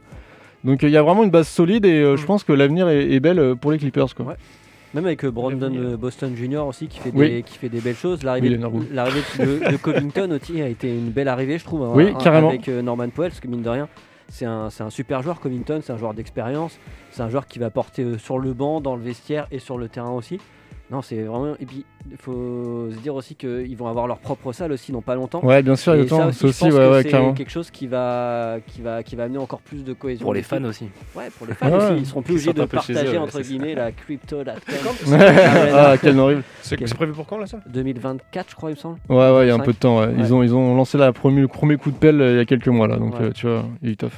[0.66, 2.90] Donc euh, il y a vraiment une base solide et euh, je pense que l'avenir
[2.90, 4.14] est, est belle pour les Clippers.
[4.14, 4.26] Quoi.
[4.26, 4.36] Ouais.
[4.94, 6.68] Même avec euh, Brandon euh, Boston Jr.
[6.68, 7.44] aussi qui fait des, Oui.
[7.44, 8.22] qui fait des belles choses.
[8.24, 11.84] L'arrivée Oui, de, de Covington aussi a été une belle arrivée, je trouve.
[11.84, 12.50] hein, Oui, hein, carrément.
[12.50, 13.88] Avec euh, Norman Powell, parce que mine de rien,
[14.30, 15.40] c'est un, c'est un super joueur.
[15.40, 16.78] Covington, c'est un joueur d'expérience.
[17.12, 19.78] C'est un joueur qui va porter euh, sur le banc, dans le vestiaire et sur
[19.78, 20.38] le terrain aussi.
[20.92, 21.56] Non, c'est vraiment.
[21.60, 25.02] Et puis, il faut se dire aussi qu'ils vont avoir leur propre salle aussi dans
[25.02, 25.44] pas longtemps.
[25.44, 26.28] Ouais, bien sûr, il y a ça autant.
[26.28, 29.38] aussi, aussi, ouais, que ouais, c'est quelque chose qui va, qui, va, qui va amener
[29.40, 30.24] encore plus de cohésion.
[30.24, 30.90] Pour les fans aussi.
[31.16, 31.78] Ouais, pour les fans Ouais.
[31.78, 31.94] aussi.
[32.00, 33.50] Ils seront plus obligés de eux, partager entre c'est ça.
[33.50, 34.54] guillemets la crypto.com.
[35.74, 36.44] ah, quel horrible.
[36.62, 37.60] C'est c'est prévu pour quand là ça?
[37.68, 38.98] 2024, je crois, il me semble.
[39.10, 40.02] Ouais, ouais, il y a un peu de temps.
[40.02, 40.14] ouais.
[40.18, 42.40] Ils, ont, ils ont lancé la première, le premier coup de pelle euh, il y
[42.42, 43.28] a quelques mois là, donc Ouais.
[43.28, 44.12] euh, tu vois, il est tough.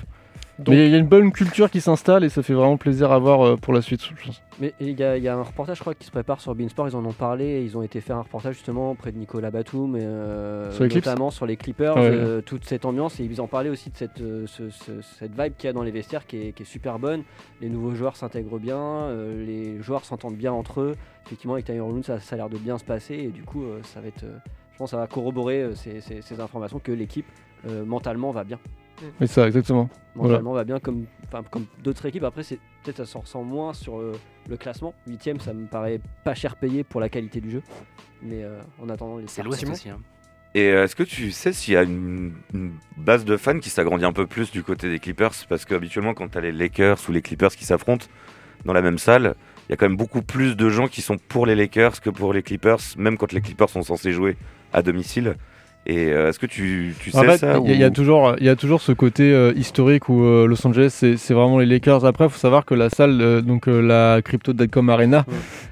[0.57, 3.11] Donc- Mais il y a une bonne culture qui s'installe et ça fait vraiment plaisir
[3.11, 4.01] à voir euh, pour la suite.
[4.01, 4.41] je pense.
[4.61, 6.55] Mais il y, a- il y a un reportage, je crois, qui se prépare sur
[6.55, 6.87] Beansport.
[6.87, 7.45] Ils en ont parlé.
[7.45, 10.85] et Ils ont été faire un reportage justement près de Nicolas Batum, et, euh, Sur
[10.85, 12.03] notamment sur les Clippers, Ouais.
[12.09, 13.19] euh, toute cette ambiance.
[13.19, 15.73] Et ils en parlaient aussi de cette, euh, ce- ce- cette vibe qu'il y a
[15.73, 17.23] dans les vestiaires qui est, qui est super bonne.
[17.59, 19.09] Les nouveaux joueurs s'intègrent bien,
[19.45, 20.95] les joueurs s'entendent bien entre eux.
[21.25, 23.15] Effectivement, avec Tyron Lue, ça, ça a l'air de bien se passer.
[23.15, 26.39] Et du coup, ça va être, je pense, que ça va corroborer ces, ces- ces
[26.39, 27.25] informations que l'équipe
[27.85, 28.59] mentalement va bien
[29.19, 29.89] Mais ça, exactement.
[30.15, 30.33] Voilà.
[30.33, 32.23] mentalement va bien comme, enfin, comme d'autres équipes.
[32.23, 34.13] Après, c'est peut-être ça s'en ressent moins sur euh,
[34.49, 34.93] le classement.
[35.07, 37.61] Huitième, ça me paraît pas cher payé pour la qualité du jeu.
[38.21, 39.89] Mais euh, en attendant, les C'est l'Ouest aussi.
[39.89, 39.97] hein.
[40.53, 43.69] Et euh, est-ce que tu sais s'il y a une, une base de fans qui
[43.69, 45.33] s'agrandit un peu plus du côté des Clippers?
[45.49, 48.05] Parce qu'habituellement, quand tu as les Lakers ou les Clippers qui s'affrontent
[48.63, 49.35] dans la même salle,
[49.67, 52.09] il y a quand même beaucoup plus de gens qui sont pour les Lakers que
[52.09, 54.37] pour les Clippers, même quand les Clippers sont censés jouer
[54.71, 55.35] à domicile.
[55.87, 57.83] Et euh, est-ce que tu, tu sais En fait, ça il y, a- il y
[57.83, 60.89] a ou- toujours, il y a toujours ce côté euh, historique où euh, Los Angeles,
[60.89, 62.05] c'est c'est vraiment les Lakers.
[62.05, 65.25] Après, il faut savoir que la salle, euh, donc euh, la Crypto.com Arena,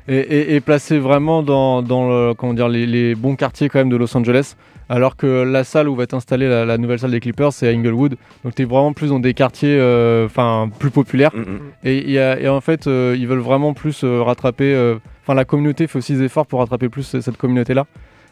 [0.07, 3.79] est, est- est placée vraiment dans, dans le- comment dire, les, les bons quartiers quand
[3.79, 4.55] même de Los Angeles.
[4.89, 7.67] Alors que la salle où va être installée la, la nouvelle salle des Clippers, c'est
[7.67, 8.15] à Inglewood.
[8.43, 11.31] Donc, tu es vraiment plus dans des quartiers euh, enfin plus populaires.
[11.33, 11.59] Mm, mm.
[11.85, 14.75] Et, il y a- et en fait, euh, ils veulent vraiment plus euh, rattraper.
[14.75, 17.85] euh, Enfin, la communauté fait aussi des efforts pour rattraper plus cette communauté-là.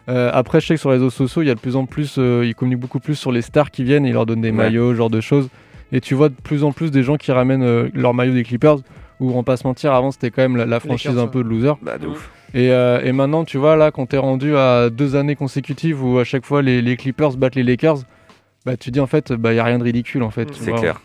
[0.09, 1.85] Euh, après, je sais que sur les réseaux sociaux, il y a de plus en
[1.85, 4.49] plus, euh, ils communiquent beaucoup plus sur les stars qui viennent ils leur donnent des
[4.49, 4.55] Ouais.
[4.57, 5.49] maillots, ce genre de choses.
[5.91, 8.43] Et tu vois de plus en plus des gens qui ramènent euh, leur maillot des
[8.43, 8.77] Clippers.
[9.19, 11.27] Où on va pas se mentir, avant c'était quand même la, la franchise Lakers, un
[11.27, 11.73] peu de loser.
[11.83, 12.31] Bah, de ouf.
[12.55, 16.17] Et, euh, et maintenant, tu vois, là, quand t'es rendu à deux années consécutives où
[16.17, 17.97] à chaque fois les, les Clippers battent les Lakers,
[18.65, 20.47] bah tu dis en fait, bah y a rien de ridicule en fait.
[20.47, 21.01] tu C'est clair.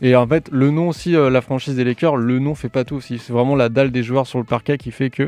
[0.00, 2.84] Et en fait, le nom aussi, euh, la franchise des Lakers, le nom fait pas
[2.84, 3.18] tout aussi.
[3.18, 5.24] C'est vraiment la dalle des joueurs sur le parquet qui fait que.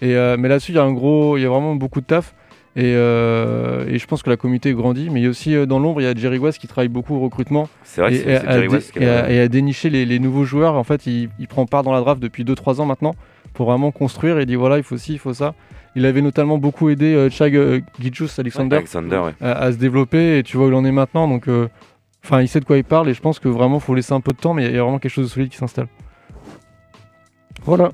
[0.00, 2.06] Et, euh, mais là-dessus, il y a un gros, il y a vraiment beaucoup de
[2.06, 2.34] taf.
[2.76, 5.08] Et, euh, et je pense que la communauté grandit.
[5.10, 6.88] Mais il y a aussi euh, dans l'ombre, il y a Jerry West qui travaille
[6.88, 7.68] beaucoup au recrutement.
[7.84, 10.18] C'est vrai que et, à Jerry West qui et a- et à dénicher les, les
[10.18, 10.74] nouveaux joueurs.
[10.74, 13.14] En fait, il, il prend part dans la draft depuis 2-3 ans maintenant
[13.52, 14.38] pour vraiment construire.
[14.38, 15.54] Et il dit voilà, il faut ci, il faut ça.
[15.94, 19.34] Il avait notamment beaucoup aidé euh, Chag euh, Gijus Alexander Alexander, ouais.
[19.40, 20.38] à, à se développer.
[20.38, 21.28] Et tu vois où il en est maintenant.
[21.28, 21.46] Donc,
[22.24, 23.08] enfin, il sait de quoi il parle.
[23.08, 24.52] Et je pense que vraiment, faut laisser un peu de temps.
[24.54, 25.86] Mais il y a vraiment quelque chose de solide qui s'installe.
[27.64, 27.92] Voilà.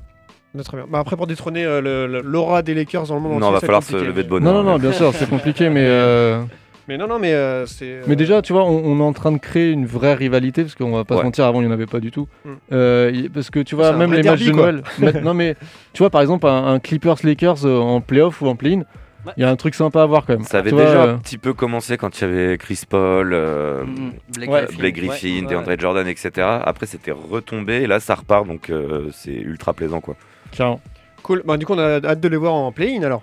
[0.65, 0.87] Très bien.
[0.91, 3.53] Bah, après, pour détrôner euh, le- le- l'aura des Lakers dans le monde Non, entier,
[3.55, 4.53] va falloir se lever de bonheur.
[4.53, 5.85] Non, non, non, bien sûr, c'est compliqué, mais.
[5.87, 6.43] euh,
[6.89, 7.85] Mais non, non, mais euh, c'est.
[7.85, 10.63] euh, Mais déjà, tu vois, on, on est en train de créer une vraie rivalité,
[10.63, 11.21] parce qu'on va pas Ouais.
[11.21, 12.27] se mentir, avant il n'y en avait pas du tout.
[12.45, 12.51] Mm.
[12.73, 14.73] Euh, y- parce que tu vois, même les matchs de quoi.
[14.73, 15.23] Noël.
[15.23, 15.55] non, mais
[15.93, 18.83] tu vois, par exemple, un, un Clippers-Lakers euh, en playoff ou en play-in,
[19.27, 19.33] Ouais.
[19.37, 20.45] il y a un truc sympa à voir quand même.
[20.45, 23.33] Ça avait Tu déjà euh, un petit peu commencé quand il y avait Chris Paul,
[23.35, 24.67] euh, Mm, Blake Ouais.
[24.79, 25.47] Blake Griffin, Ouais, ouais.
[25.47, 26.31] DeAndre Jordan, etc.
[26.65, 30.17] Après, c'était retombé et là, ça repart, donc euh, c'est ultra plaisant, quoi.
[30.53, 30.81] Carrément.
[31.23, 31.43] Cool.
[31.45, 33.23] Bah, du coup, on a hâte de les voir en play-in alors.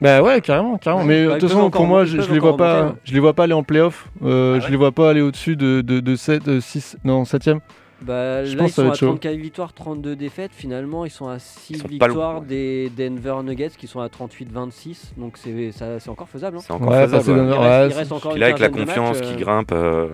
[0.00, 1.04] Bah ouais, carrément, carrément.
[1.04, 2.96] Mais Bah, de toute façon, pour moi, je, les vois pas, hein.
[3.04, 4.08] je les vois pas aller en playoff.
[4.24, 6.96] Euh, Ah je ouais les vois pas aller au-dessus de, de, de 7, euh, 6,
[7.04, 7.58] non, 7ème.
[8.00, 9.06] Bah, Je là, pense ils que ça va sont à être chaud.
[9.08, 10.52] 34 victoires, 32 défaites.
[10.54, 12.42] Finalement, ils sont à 6 sont pas victoires loin.
[12.48, 15.12] des Denver Nuggets qui sont à 38-26.
[15.18, 16.56] Donc c'est ça- c'est encore faisable.
[16.56, 16.60] hein.
[16.66, 17.38] C'est encore Ouais, faisable.
[17.40, 17.46] ouais.
[17.46, 20.08] Il reste, ouais, il reste encore Puis là, avec la confiance qui euh, grimpe, euh,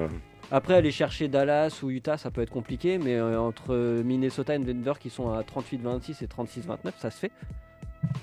[0.53, 2.99] Après, aller chercher Dallas ou Utah, ça peut être compliqué.
[2.99, 7.33] Mais euh, entre Minnesota et Denver qui sont à 38-26 et 36-29, ça se fait.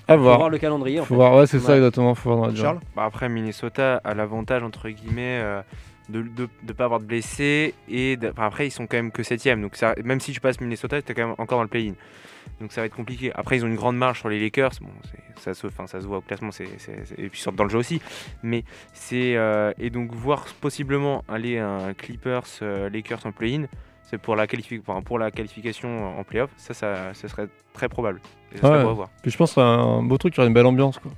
[0.07, 0.37] À Faut voir.
[0.37, 0.99] voir le calendrier.
[0.99, 1.15] En Faut fait.
[1.15, 2.15] voir, ouais, c'est ça exactement.
[2.15, 2.65] Faut voir dans la durée.
[2.67, 2.79] Charles?
[2.95, 5.61] Bah après, Minnesota a l'avantage, entre guillemets, euh,
[6.09, 7.73] de ne de, pas avoir de blessés.
[7.89, 9.61] Et de- enfin, après, ils sont quand même que 7ème.
[9.61, 11.93] Donc, ça, même si tu passes Minnesota, tu es quand même encore dans le play-in.
[12.59, 13.31] Donc, ça va être compliqué.
[13.35, 14.71] Après, ils ont une grande marge sur les Lakers.
[14.81, 14.89] Bon,
[15.37, 16.51] ça, se, enfin, ça se voit au classement.
[16.51, 18.01] c'est c'est- c'est- et puis, sortent dans le jeu aussi.
[18.43, 18.63] Mais
[18.93, 19.35] c'est.
[19.35, 23.65] euh, et donc, voir possiblement aller un Clippers euh, Lakers en play-in,
[24.03, 26.49] c'est pour, la qualifi- enfin, pour la qualification en play-off.
[26.57, 28.19] Ça, ça, ça serait très probable.
[28.53, 28.83] Et ça serait Ouais.
[28.83, 29.09] beau à voir.
[29.21, 30.99] Puis je pense que c'est un beau truc, il y aura une belle ambiance.
[30.99, 31.11] Quoi.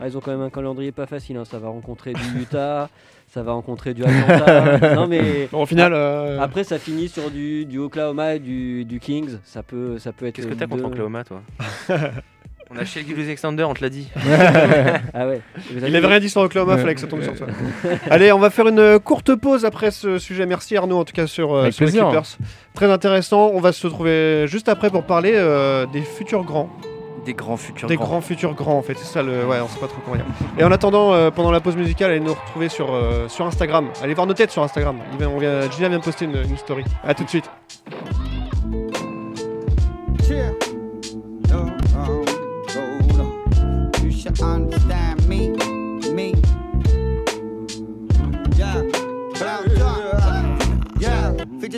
[0.00, 1.36] Ah, ils ont quand même un calendrier pas facile.
[1.36, 1.44] hein.
[1.44, 2.88] Ça va rencontrer du Utah,
[3.36, 4.94] ça va rencontrer du Atlanta.
[4.94, 5.92] non mais Bon, au final.
[5.92, 9.36] euh, après ça finit sur du, du Oklahoma et du, du Kings.
[9.44, 10.36] Ça peut ça peut être.
[10.36, 11.42] Qu'est-ce que t'as contre deux- Oklahoma, toi
[12.70, 14.08] On a chez le Gilles Alexander, on te l'a dit.
[15.14, 15.40] Ah ouais.
[15.70, 17.46] Il avait rien dit sur Oklahoma, fallait que ça tombe sur toi.
[18.10, 20.46] Allez, on va faire une euh, courte pause après ce sujet.
[20.46, 21.92] Merci Arnaud, en tout cas sur, euh, sur les.
[21.92, 22.24] Clippers.
[22.74, 23.50] Très intéressant.
[23.54, 26.70] On va se retrouver juste après pour parler euh, des futurs grands.
[27.26, 28.06] Des grands futurs Des grands.
[28.06, 28.94] grands futurs grands, en fait.
[28.96, 29.44] C'est ça le.
[29.44, 30.24] Ouais, on sait pas trop comment dire.
[30.58, 33.88] Et en attendant, euh, pendant la pause musicale, allez nous retrouver sur, euh, sur Instagram.
[34.02, 34.96] Allez voir nos têtes sur Instagram.
[35.12, 36.84] Il vient- on vient, Gina vient de poster une, une story.
[37.04, 37.50] A tout de suite.
[40.28, 40.52] Yeah.
[41.50, 41.66] No,
[42.06, 42.28] hold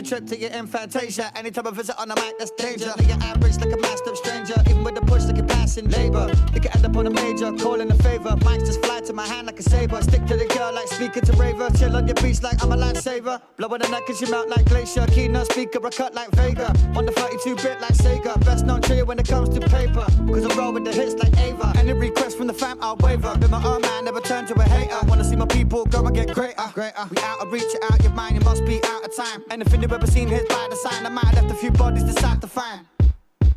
[0.09, 1.29] trip to your infantasia.
[1.37, 2.91] Anytime I visit on the mic, that's danger.
[2.97, 4.55] Like your average, like a master stranger.
[4.67, 6.27] Even with the push, like a passing labor.
[6.53, 8.31] You can end up on a major, calling a favor.
[8.45, 10.01] Mics just fly to my hand like a saber.
[10.01, 11.69] Stick to the girl like speaker to raver.
[11.77, 13.39] Chill on your beach like I'm a lifesaver.
[13.57, 15.05] Blow on the neck cause you melt like glacier.
[15.07, 16.73] Keynote speaker, I cut like Vega.
[16.95, 18.43] On the 32 bit like Sega.
[18.45, 20.05] Best known trio when it comes to paper.
[20.27, 21.73] Cause I roll with the hits like Ava.
[21.77, 23.37] Any request from the fam, I'll waver.
[23.37, 24.99] Been my own man, never turn to a hater.
[25.07, 26.55] Wanna see my people grow and get greater.
[26.73, 27.05] greater.
[27.11, 29.43] We out of reach, out your mind, you must be out of time.
[29.51, 31.05] Anything you've ever seen here's by the sign.
[31.05, 32.87] I might have left a few bodies to decide to find.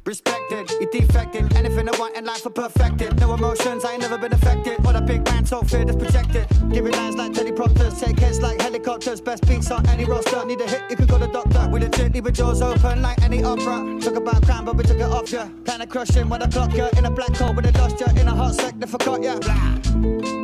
[0.04, 1.54] Respected, you defected.
[1.56, 3.20] Anything I want in life, I perfected.
[3.20, 4.84] No emotions, I ain't never been affected.
[4.84, 6.48] What a big man, so fear that's projected.
[6.72, 9.20] Giving lines like teleprompters, take hits like helicopters.
[9.20, 10.44] Best beats on any roster.
[10.44, 11.68] Need a hit, you can call the doctor.
[11.70, 14.00] We legit leave with jaws open like any opera.
[14.00, 15.48] Talk about crime, but we took it off ya.
[15.68, 16.88] Of crushing when I clock ya.
[16.96, 18.08] In a black hole when they lost ya.
[18.10, 19.38] In a hot sec, forgot ya.
[19.38, 20.41] Blah.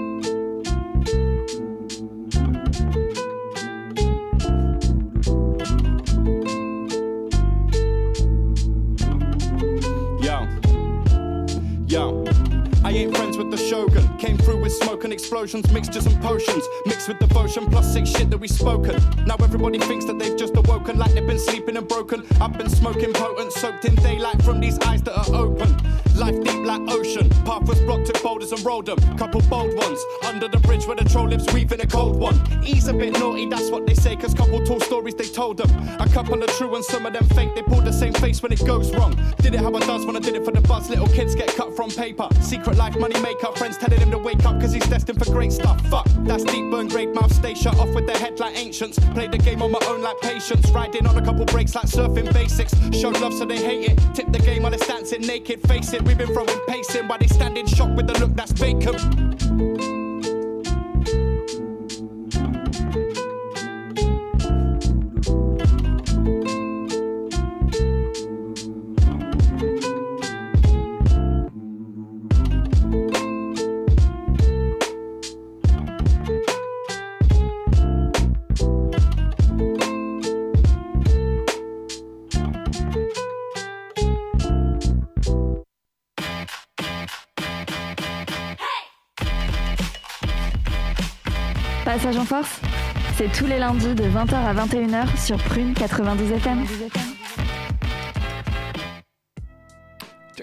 [12.88, 14.18] I ain't friends with the Shogun.
[14.18, 16.64] Came through with smoke and explosions, mixtures and potions.
[16.86, 19.00] Mixed with devotion, plus sick shit that we spoken.
[19.26, 22.26] Now everybody thinks that they've just awoken, like they've been sleeping and broken.
[22.40, 25.76] I've been smoking potent, soaked in daylight from these eyes that are open.
[26.16, 27.30] Life deep like ocean.
[27.44, 28.98] Path was blocked with boulders and rolled them.
[29.16, 30.00] Couple bold ones.
[30.24, 32.34] Under the bridge where the troll lives, weaving a cold one.
[32.60, 35.70] He's a bit naughty, that's what they say, cause couple tall stories they told them.
[36.00, 37.54] A couple are true and some of them fake.
[37.54, 39.16] They pull the same face when it goes wrong.
[39.40, 40.90] Did it how I does when I did it for the buzz.
[40.90, 42.28] Little kids get cut from paper.
[42.40, 43.52] Secret life, money maker.
[43.56, 45.80] Friends telling him to wake up cause he's destined for great stuff.
[45.88, 47.32] Fuck, that's deep burn, great mouth.
[47.32, 48.98] Stay shut off with their head like ancients.
[49.14, 50.70] Play the game on my own like patience.
[50.70, 52.74] Riding on a couple breaks like surfing basics.
[52.98, 53.96] Show love so they hate it.
[54.14, 55.60] Tip the game while they're dancing naked.
[55.68, 58.52] Face it, we've been throwing pacing while they stand in shock with the look that's
[58.52, 59.67] vacant.
[93.18, 96.64] C'est tous les lundis de 20h à 21h sur Prune 92 FM.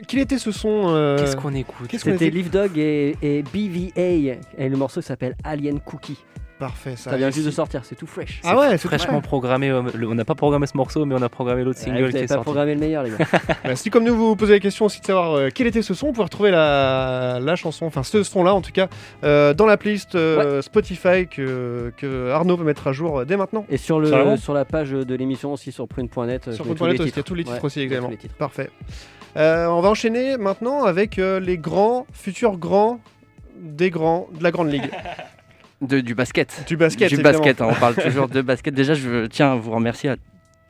[0.06, 3.16] Quel était ce son euh, Qu'est-ce qu'on écoute Qu'est-ce qu'on C'était écoute Live Dog et,
[3.22, 4.36] et BVA.
[4.58, 6.18] Et le morceau s'appelle Alien Cookie.
[6.58, 7.12] Parfait, ça.
[7.12, 8.40] Ça vient juste de sortir, c'est tout fresh.
[8.46, 9.70] Ah ouais, c'est fraîchement programmé.
[9.70, 12.04] euh, le- on n'a pas programmé ce morceau, mais on a programmé l'autre Ouais, single
[12.06, 12.46] vous qui avez est pas sorti.
[12.46, 13.18] programmé le meilleur, les gars.
[13.66, 15.82] Bah, si comme nous vous vous posez la question aussi de savoir euh, quel était
[15.82, 18.88] ce son, vous pouvez retrouver la, la chanson, enfin ce son-là en tout cas,
[19.26, 23.36] euh, dans la playlist euh, Spotify que, que Arnaud peut mettre à jour euh, dès
[23.36, 23.66] maintenant.
[23.70, 26.54] Et sur, le, sur la page de l'émission aussi, sur prune.net.
[26.54, 28.08] Sur Prune.net aussi, il y a tous les titres Ouais, aussi tous également.
[28.10, 28.36] les titres.
[28.36, 28.70] Parfait.
[29.36, 33.02] Euh, on va enchaîner maintenant avec euh, les grands, futurs grands,
[33.60, 34.90] des grands, de la grande ligue.
[35.86, 36.64] De- du basket.
[36.68, 37.40] Du basket, Du évidemment.
[37.40, 38.74] basket, hein, on parle toujours de basket.
[38.74, 40.16] Déjà, je tiens à vous remercier à,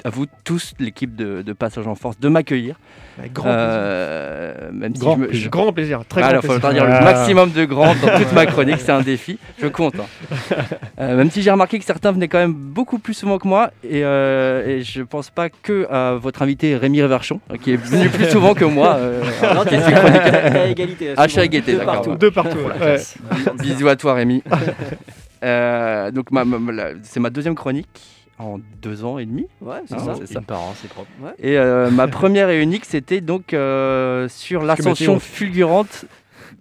[0.04, 2.76] à vous tous, l'équipe de, de Passage en Force, de m'accueillir.
[3.18, 5.46] Avec grand Euh, même si Grand je me- plaisir.
[5.46, 6.74] je- Grand plaisir, très Alors, grand faut plaisir.
[6.74, 7.04] dire le Ah.
[7.04, 9.40] maximum de grands dans toute ma chronique, c'est un défi.
[9.60, 9.96] Je compte.
[10.00, 10.56] hein.
[11.00, 13.72] Euh, même si j'ai remarqué que certains venaient quand même beaucoup plus souvent que moi,
[13.84, 17.78] et, euh, et je pense pas que à votre invité Rémi Reverchon, euh, qui est
[17.78, 18.96] venu plus souvent que moi.
[18.98, 19.24] euh,
[19.56, 21.94] Non, t'es- à égalité, Ah, à égalité, Deux d'accord.
[21.96, 22.16] partout.
[22.16, 22.98] Deux partout, ouais.
[23.60, 24.44] Bisous à toi, Rémi.
[25.44, 27.88] Euh, donc, ma- ma- la- c'est ma deuxième chronique
[28.38, 29.48] en deux ans et demi.
[29.62, 30.16] Ouais, c'est Hein, ça.
[30.20, 30.40] c'est ça.
[30.40, 31.10] Une par an, c'est propre.
[31.22, 31.32] Ouais.
[31.40, 36.06] Et euh, ma première et unique, c'était donc euh, sur l'ascension fulgurante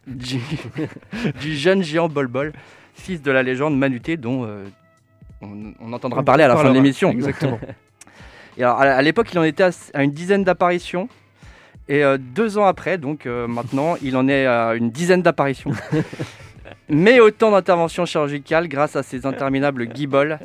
[0.06, 0.40] du,
[1.40, 2.52] du jeune géant Bol Bol,
[2.94, 4.64] fils de la légende Manuté, dont euh,
[5.42, 7.10] on, on entendra On parler à la fin de l'émission.
[7.10, 7.58] exactement.
[8.56, 11.08] Et alors, à, l'époque, il en était à, à une dizaine d'apparitions.
[11.88, 15.72] Et deux ans après, donc maintenant, il en est à une dizaine d'apparitions.
[16.88, 20.38] Mais autant d'interventions chirurgicales grâce à ses interminables guibolles.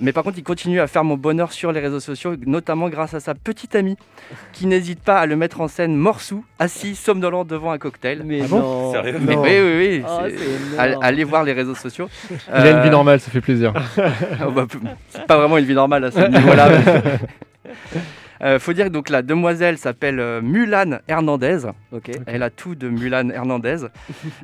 [0.00, 3.14] Mais par contre, il continue à faire mon bonheur sur les réseaux sociaux, notamment grâce
[3.14, 3.96] à sa petite amie,
[4.52, 8.22] qui n'hésite pas à le mettre en scène morsou, assis, somnolent devant un cocktail.
[8.24, 8.92] Mais Ah bon non.
[8.92, 9.42] Sérieux Mais Non.
[9.42, 10.04] oui, oui, oui.
[10.78, 12.08] C'est Allez, voir les réseaux sociaux.
[12.30, 13.72] Il a une vie Euh, normale, ça fait plaisir.
[14.46, 14.66] Oh, bah,
[15.10, 16.68] c'est pas vraiment une vie normale à ce niveau-là.
[18.42, 21.58] Euh, faut dire que donc la demoiselle s'appelle euh, Mulan Hernandez.
[21.92, 22.10] Ok.
[22.26, 23.84] Elle a tout de Mulan Hernandez.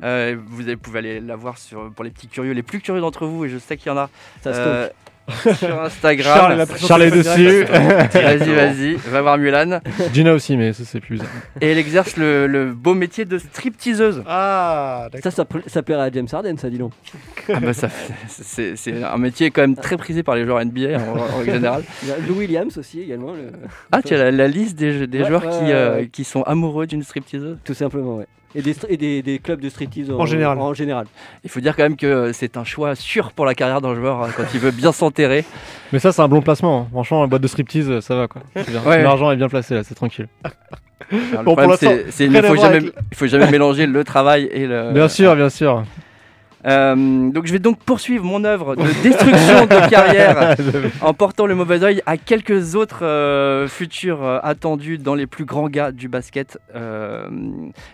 [0.03, 3.25] Euh, vous pouvez aller la voir sur, pour les petits curieux, les plus curieux d'entre
[3.25, 4.11] vous, et je sais qu'il y en a.
[4.43, 4.87] Ça euh,
[5.59, 6.65] sur Instagram.
[6.77, 7.63] Charles, est dessus.
[7.65, 9.79] Vas-y, vas-y, va voir Mulan.
[10.13, 11.19] Gina aussi, mais ça c'est plus.
[11.61, 14.23] Et elle exerce le, le beau métier de stripteaseuse.
[14.25, 15.31] Ah, d'accord.
[15.31, 16.93] Ça, ça, ça plairait à James Harden, ça, dis donc.
[17.53, 17.89] Ah bah ça,
[18.27, 21.53] c'est c'est un métier quand même très prisé par les joueurs NBA en, en règle
[21.53, 21.83] générale.
[22.03, 23.33] Il y a Lou Williams aussi, également.
[23.33, 23.51] le-
[23.91, 26.07] Ah, tu as la, la liste des, des Ouais, joueurs ouais, qui, ouais, euh, ouais.
[26.07, 28.27] qui sont amoureux d'une stripteaseuse Tout simplement, ouais.
[28.55, 30.57] Et des, str- et des, des clubs de striptease En général.
[30.59, 31.05] En général.
[31.43, 34.23] Il faut dire quand même que c'est un choix sûr pour la carrière d'un joueur
[34.23, 35.43] hein, quand il veut bien s'enterrer.
[35.91, 36.81] Mais ça, c'est un bon placement.
[36.81, 36.87] hein.
[36.91, 38.41] Franchement, la boîte de striptease, ça va quoi.
[38.85, 39.03] Ouais.
[39.03, 40.27] L'argent est bien placé là, c'est tranquille.
[41.31, 41.77] Alors, Bon, problème,
[42.09, 44.91] c'est- il ne faut jamais, avec- faut jamais mélanger le travail et le.
[44.93, 45.83] Bien sûr, bien sûr.
[46.67, 50.55] Euh, donc je vais donc poursuivre mon œuvre de destruction de carrière
[51.01, 55.45] en portant le mauvais oeil à quelques autres euh, futurs euh, attendus dans les plus
[55.45, 56.59] grands gars du basket.
[56.75, 57.29] Euh,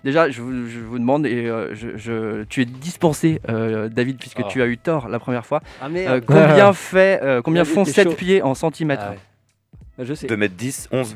[0.03, 4.17] déjà, je vous, je vous demande, et euh, je, je- tu es dispensé, euh, David,
[4.17, 4.47] puisque Oh.
[4.49, 5.61] tu as eu tort la première fois.
[5.81, 8.15] Ah Euh, combien fait, euh, combien font t'es 7 chaud.
[8.15, 9.19] pieds en centimètres Ah ouais.
[9.99, 10.25] Bah, je sais.
[10.27, 11.15] 2m10, 11.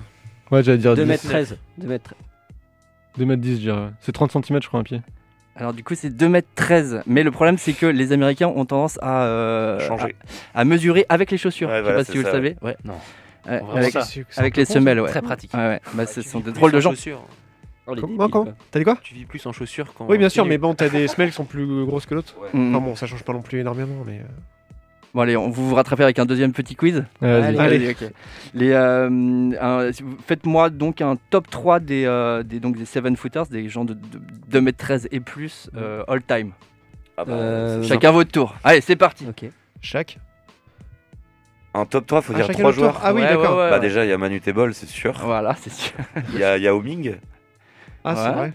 [0.52, 1.08] Ouais, j'allais dire 2 10.
[1.10, 1.58] mètres 13.
[1.80, 2.14] 2 mètres
[3.18, 3.90] 2 mètres 10, je dirais.
[4.02, 5.02] C'est 30 cm, je crois, un pied.
[5.58, 9.24] Alors du coup c'est 2m13 mais le problème c'est que les Américains ont tendance à,
[9.26, 10.16] euh, Changer.
[10.54, 11.68] à, à mesurer avec les chaussures.
[11.70, 12.56] Ouais, je sais voilà, pas si vous ça, le savez.
[12.62, 12.78] Ouais.
[12.84, 12.94] Non.
[13.48, 13.90] Ouais,
[14.36, 15.10] avec les semelles, ouais.
[15.10, 15.54] Très pratique.
[15.54, 15.82] Ouais, ouais.
[15.94, 16.90] Bah, Ouais, ce sont des drôles de en gens.
[16.92, 17.24] chaussures.
[17.88, 17.96] Oh.
[18.72, 20.08] T'as dit quoi Tu vis plus en chaussures qu'en.
[20.08, 22.36] Oui, bien sûr, mais bon, t'as des semelles qui sont plus grosses que l'autre.
[22.54, 22.76] Mm.
[22.76, 24.22] Enfin bon, ça change pas non plus énormément, mais.
[25.18, 27.04] Bon allez, on vous vous rattrapez avec un deuxième petit quiz?
[27.24, 27.90] Allez.
[27.90, 28.08] ok.
[28.54, 29.92] Les, euh,
[30.28, 33.96] Faites-moi donc un top 3 des, euh, des, donc des 7 footers, des gens de,
[33.96, 36.52] de 2m13 et plus, euh, all time.
[37.18, 38.54] Ah bah, Euh, Chacun votre tour.
[38.64, 39.26] Allez, c'est parti.
[39.28, 39.50] Ok.
[39.82, 40.20] Chaque.
[41.74, 42.84] Un top 3, faut Ah, dire chacun 3 notre tour.
[42.92, 43.02] joueurs.
[43.04, 43.58] Ah oui, Ouais, d'accord.
[43.58, 43.82] ouais, ouais, Bah ouais.
[43.82, 45.14] déjà, il y a Manu Tebol, c'est sûr.
[45.26, 45.96] Voilà, c'est sûr.
[46.32, 47.16] Il y a Yao Ming.
[48.04, 48.36] Ah, c'est Ouais.
[48.36, 48.54] vrai.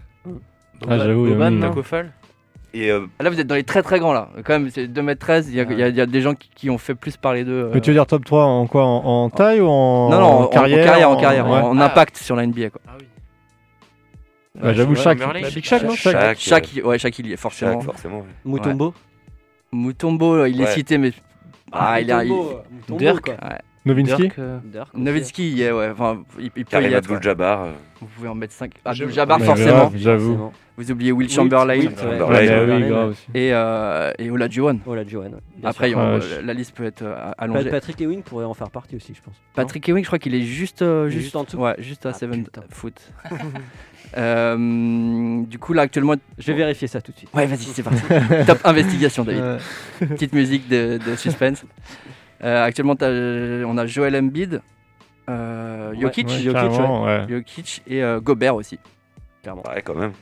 [0.89, 1.73] Ah, j'avoue, Boban,
[2.75, 4.29] Et euh, Là, vous êtes dans les très très grands là.
[4.45, 5.45] Quand même, c'est 2m13.
[5.49, 7.45] Il y, a- y a- y a des gens qui, qui ont fait plus parler
[7.45, 7.65] d'eux.
[7.67, 7.71] euh.
[7.75, 8.85] Mais tu veux dire top 3 en quoi?
[8.85, 11.59] En, en taille ou en, Non, non, en, en carrière carrière, en, carrière, ouais.
[11.61, 12.81] en, impact sur la NBA quoi.
[12.89, 13.07] Ah oui.
[14.63, 15.19] Ouais, J'avoue, chaque.
[15.55, 15.95] Big Shaq, non?
[15.95, 17.73] Shaq, euh, Chaque, ouais, chaque il y est forcément.
[17.81, 18.19] Shaq, forcément.
[18.21, 18.25] ouais.
[18.45, 18.95] Mutombo?
[19.73, 20.71] Mutombo, il est Ouais.
[20.73, 21.13] cité, mais
[21.73, 22.13] ah, il est.
[22.13, 23.31] il- Mutombo, Mutombo, Dirk.
[23.85, 25.03] Dirk, euh, Dirk aussi.
[25.03, 25.91] Nowitzki, il y est, ouais.
[25.93, 26.95] Enfin, il, il peut y ouais.
[26.95, 27.65] Abdul-Jabbar.
[27.65, 27.71] euh,
[28.01, 28.73] Vous pouvez en mettre 5.
[28.87, 29.03] J'avoue.
[29.03, 29.71] Abdul-Jabbar, Ouais, forcément.
[29.73, 30.53] grave, J'avoue.
[30.79, 34.81] Vous oubliez Will Chamberlain et, euh, et Olajuwon.
[34.87, 37.69] Bien Après, on- Ah, la- je- la liste peut être euh, allongée.
[37.71, 39.35] Patrick Ewing pourrait en faire partie aussi, je pense.
[39.55, 42.11] Patrick Ewing, je crois qu'il est juste, euh, juste, juste en dessous Ouais, juste à
[42.11, 42.63] Ah, 7 putain.
[42.71, 42.95] foot.
[44.17, 46.15] Euh, du coup, là, actuellement.
[46.39, 47.31] Je vais vérifier ça tout de suite.
[47.33, 48.03] Ouais, vas-y, c'est parti.
[48.47, 49.59] Top investigation, David.
[50.01, 51.65] Petite musique de, de suspense.
[52.45, 54.61] Euh, actuellement, on a Joel Embiid,
[55.31, 57.27] euh, Jokic, Ouais, Jokic, carrément, ouais.
[57.29, 58.79] Jokic et euh, Gobert aussi.
[59.47, 60.13] Ouais, quand même.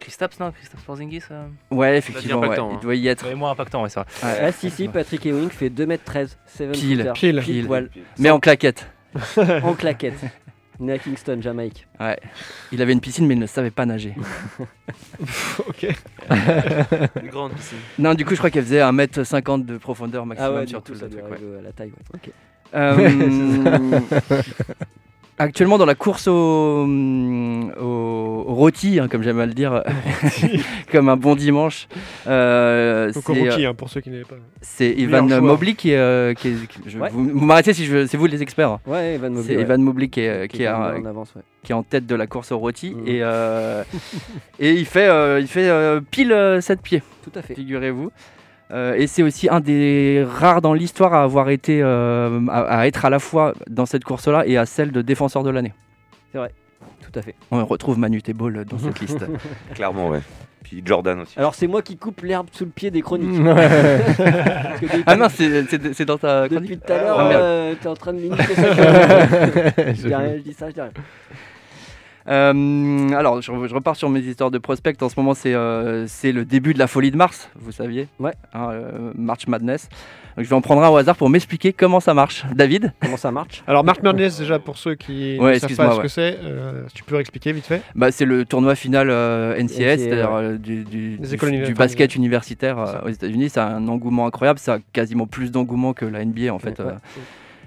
[0.00, 2.78] Kristaps, non Kristaps Porzingis euh Ouais, effectivement, ouais, il hein.
[2.80, 3.26] doit y être.
[3.26, 4.06] Ouais, moins impactant, ouais, ça.
[4.22, 4.28] va.
[4.28, 4.38] Ouais.
[4.42, 7.40] Ah si si, Patrick Ewing fait 2m13, 7 Pile, pile.
[7.42, 8.86] pile poil, Mais en claquette.
[9.62, 10.20] en claquette.
[10.78, 11.86] Né à Kingston, Jamaïque.
[11.98, 12.18] Ouais.
[12.72, 14.14] Il avait une piscine, mais il ne savait pas nager.
[15.68, 15.86] ok.
[17.22, 17.78] Une grande piscine.
[17.98, 20.92] non, du coup, je crois qu'elle faisait 1m50 de profondeur maximum Ah ouais, sur coup,
[20.92, 21.24] tout ça le truc.
[21.24, 21.32] ouais.
[21.32, 21.92] arriver à la taille.
[21.92, 22.20] ouais.
[22.22, 22.30] Ok.
[22.74, 24.00] Euh,
[25.38, 26.32] Actuellement, dans la course au,
[26.86, 27.84] au,
[28.48, 29.82] au rôti, hein, comme j'aime à le dire,
[30.90, 31.88] comme un bon dimanche,
[32.26, 34.36] euh, Donc rookie, euh, hein, pour ceux qui n'avaient pas.
[34.62, 35.42] c'est Meilleur joueur.
[35.42, 35.98] Mobley qui est.
[35.98, 37.10] euh, qui est- qui- je- Ouais.
[37.12, 38.70] Vous, vous m'arrêtez si je, c'est vous les experts.
[38.70, 38.80] hein.
[38.86, 39.48] Ouais, Evan Mobley.
[39.48, 39.62] C'est ouais.
[39.62, 41.42] Evan Mobley qui est, qui, est, quand un- même en avance, ouais.
[41.62, 43.06] qui est en tête de la course au rôti Mhm.
[43.06, 43.82] et, euh,
[44.58, 47.54] et il fait, euh, il fait euh, pile 7 pieds, Tout à fait.
[47.54, 48.10] figurez-vous.
[48.72, 52.86] Euh, et c'est aussi un des rares dans l'histoire à avoir été euh, à, à
[52.88, 55.72] être à la fois dans cette course-là et à celle de défenseur de l'année.
[56.34, 57.34] Tout à fait.
[57.50, 59.24] On retrouve Manu Tebol dans cette liste.
[59.74, 60.20] Clairement, ouais.
[60.64, 61.38] Puis Jordan aussi.
[61.38, 63.40] Alors c'est moi qui coupe l'herbe sous le pied des chroniques.
[65.06, 67.88] Ah non, c'est c'est- c'est dans ta chronique depuis tout à l'heure, Ah, euh, t'es
[67.88, 68.62] en train de limiter ça.
[68.74, 70.90] je, dis rien, je dis ça, je dis rien.
[72.28, 75.02] Euh, alors, je, je repars sur mes histoires de prospect.
[75.02, 78.08] En ce moment, c'est euh, c'est le début de la folie de Mars, vous saviez
[78.18, 78.32] Ouais.
[78.52, 79.88] Hein, euh, March Madness.
[80.36, 82.44] Donc, je vais en prendre un au hasard pour m'expliquer comment ça marche.
[82.54, 82.92] David?
[83.00, 83.62] Comment ça marche?
[83.66, 86.86] Alors, Mark Madness, déjà, pour ceux qui Ouais, ne savent pas ce que c'est, euh,
[86.88, 87.80] si tu peux expliquer vite fait?
[87.94, 91.18] bah, C'est le tournoi final euh, NCAA, c'est-à-dire euh, du,
[91.74, 93.48] basket universitaire euh, aux États-Unis.
[93.48, 94.58] Ça a un engouement incroyable.
[94.58, 96.78] Ça a quasiment plus d'engouement que la NBA en fait.
[96.80, 96.92] Ouais.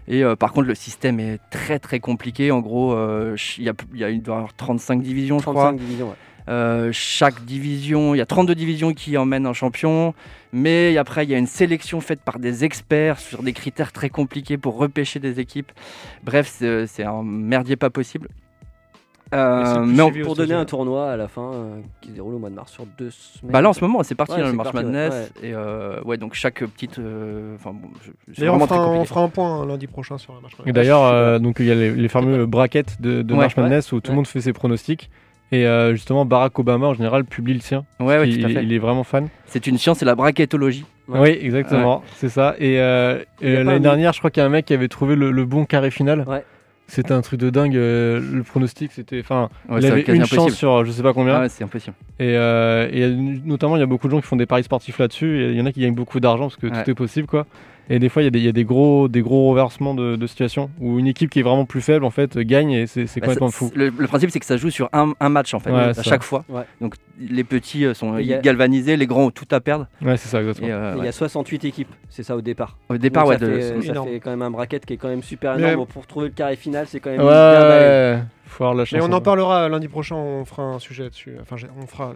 [0.09, 2.51] Et euh, par contre, le système est très très compliqué.
[2.51, 5.43] En gros, euh, il y a, y a- il doit y avoir 35 divisions, je
[5.43, 5.53] crois.
[5.69, 6.07] 35 divisions.
[6.09, 6.15] ouais.
[6.47, 10.15] Euh, chaque division, il y a 32 divisions qui emmènent un champion,
[10.51, 14.09] mais après il y a une sélection faite par des experts sur des critères très
[14.09, 15.71] compliqués pour repêcher des équipes.
[16.23, 16.47] Bref,
[16.87, 18.29] c'est un merdier pas possible.
[19.33, 22.39] Euh, Mais on- Pour donner un tournoi à la fin euh, qui se déroule au
[22.39, 23.51] mois de mars sur deux semaines.
[23.53, 24.91] bah là en ce moment c'est parti Ouais, hein, le March parti, ouais.
[24.91, 27.89] Madness et euh, ouais donc chaque petite euh, enfin bon,
[28.37, 29.05] D'ailleurs, on fera, on compliqué.
[29.05, 30.55] fera un point hein, lundi prochain sur la marche.
[30.65, 33.39] Et d'ailleurs, euh, donc il y a les, les fameux brackets de, de Ouais.
[33.41, 34.13] March Madness où tout Ouais.
[34.13, 35.09] le monde fait ses pronostics.
[35.51, 37.83] Et euh, justement, Barack Obama en général publie le sien.
[37.99, 38.63] Ouais, ouais, il, tout à fait.
[38.63, 39.29] il est vraiment fan.
[39.47, 40.85] C'est une science, c'est la bracketologie.
[41.07, 41.19] Ouais.
[41.21, 42.53] Oui, exactement, c'est ça.
[42.59, 45.31] Et, euh, l'année dernière, je crois qu'il y a un mec qui avait trouvé le,
[45.31, 46.23] le bon carré final.
[46.27, 46.43] Ouais.
[46.89, 47.77] C'était un truc de dingue.
[47.77, 49.19] euh, le pronostic, c'était.
[49.21, 50.41] Enfin, Ouais, il avait une impossible.
[50.41, 51.35] chance sur je sais pas combien.
[51.35, 51.95] Ah ouais, c'est impossible.
[52.19, 54.97] Et, euh, et notamment, il y a beaucoup de gens qui font des paris sportifs
[54.99, 55.41] là-dessus.
[55.43, 56.83] et Il y en a qui gagnent beaucoup d'argent parce que Ouais.
[56.83, 57.45] tout est possible, quoi.
[57.89, 59.95] Et des fois, il y a des, il y a des gros, des gros reversements
[59.95, 62.85] de, de situations où une équipe qui est vraiment plus faible, en fait, gagne et
[62.87, 63.71] c'est Bah, complètement fou.
[63.75, 65.93] Le, le principe, c'est que ça joue sur un, un match en fait, Ouais, à
[65.95, 66.03] ça.
[66.03, 66.45] chaque fois.
[66.49, 66.61] Ouais.
[66.81, 69.87] Donc les petits euh, sont a- galvanisés, les grands ont tout à perdre.
[70.01, 70.67] Ouais, c'est ça, exactement.
[70.67, 71.07] Et, euh, Il y ouais.
[71.07, 72.77] a 68 équipes, c'est ça au départ.
[72.89, 74.93] Au départ, Donc ouais, ça, de- fait, c'est ça fait quand même un bracket qui
[74.93, 75.87] est quand même super Mais- énorme.
[75.87, 78.99] Pour trouver le carré final, c'est quand même Ouais, ouais, faut avoir la chance.
[78.99, 79.17] Mais on hein.
[79.17, 81.33] en parlera lundi prochain, on fera un sujet là-dessus.
[81.41, 82.13] Enfin, on fera.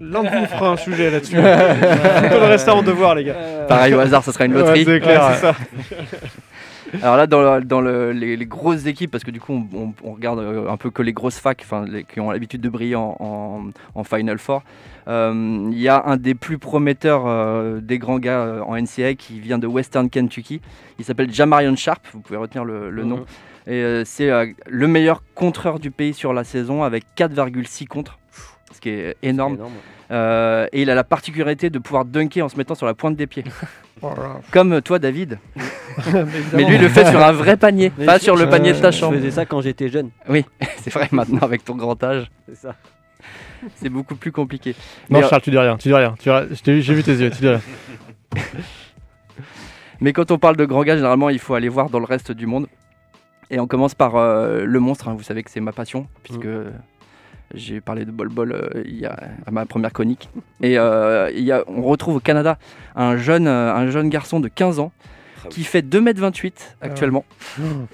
[0.00, 1.34] L'un de vous fera un sujet là-dessus.
[1.36, 3.34] Tout le reste à en devoir, les gars.
[3.68, 4.84] Pareil au hasard, ça sera une Ouais, loterie.
[4.84, 5.54] c'est clair, Ouais, c'est ça.
[7.02, 9.78] Alors là, dans, le- dans le- les, les grosses équipes, parce que du coup, on,
[9.78, 12.68] on- on regarde euh, un peu que les grosses facs, les- qui ont l'habitude de
[12.70, 14.62] briller en, en- en Final Four.
[15.06, 19.14] Euh, Il y a un des plus prometteurs euh, des grands gars euh, en NCAA
[19.14, 20.62] qui vient de Western Kentucky.
[20.98, 23.16] Il s'appelle Jamarion Sharp, vous pouvez retenir le, le nom.
[23.18, 23.24] Mhm.
[23.66, 28.18] Et euh, c'est euh, le meilleur contreur du pays sur la saison avec 4,6 contre,
[28.78, 29.58] ce qui est énorme.
[30.12, 33.16] Euh, et il a la particularité de pouvoir dunker en se mettant sur la pointe
[33.16, 33.44] des pieds.
[34.00, 34.10] Oh.
[34.52, 35.40] Comme toi, David.
[35.56, 36.68] Mais évidemment.
[36.68, 38.72] lui, il le fait sur un vrai panier, Mais pas je- sur le je- panier
[38.72, 39.16] de ta Je chambre.
[39.16, 40.10] faisais ça quand j'étais jeune.
[40.28, 40.44] Oui,
[40.76, 42.76] c'est vrai maintenant avec ton grand âge, C'est ça.
[43.74, 44.76] c'est beaucoup plus compliqué.
[45.10, 46.14] Non, Mais, euh, Charles, tu dis rien, tu dis rien.
[46.16, 47.60] Tu je J'ai vu tes yeux, tu dis rien.
[50.00, 52.30] mais quand on parle de grands gars, généralement, il faut aller voir dans le reste
[52.30, 52.68] du monde.
[53.50, 55.08] Et on commence par euh, le monstre.
[55.08, 55.14] hein.
[55.16, 56.46] Vous savez que c'est ma passion, puisque
[57.54, 60.28] j'ai parlé de Bol Bol euh, il y a, à ma première chronique.
[60.60, 62.58] Et euh, il y a, on retrouve au Canada
[62.94, 64.92] un jeune, euh, un jeune garçon de 15 ans
[65.50, 67.24] qui fait 2m28 actuellement.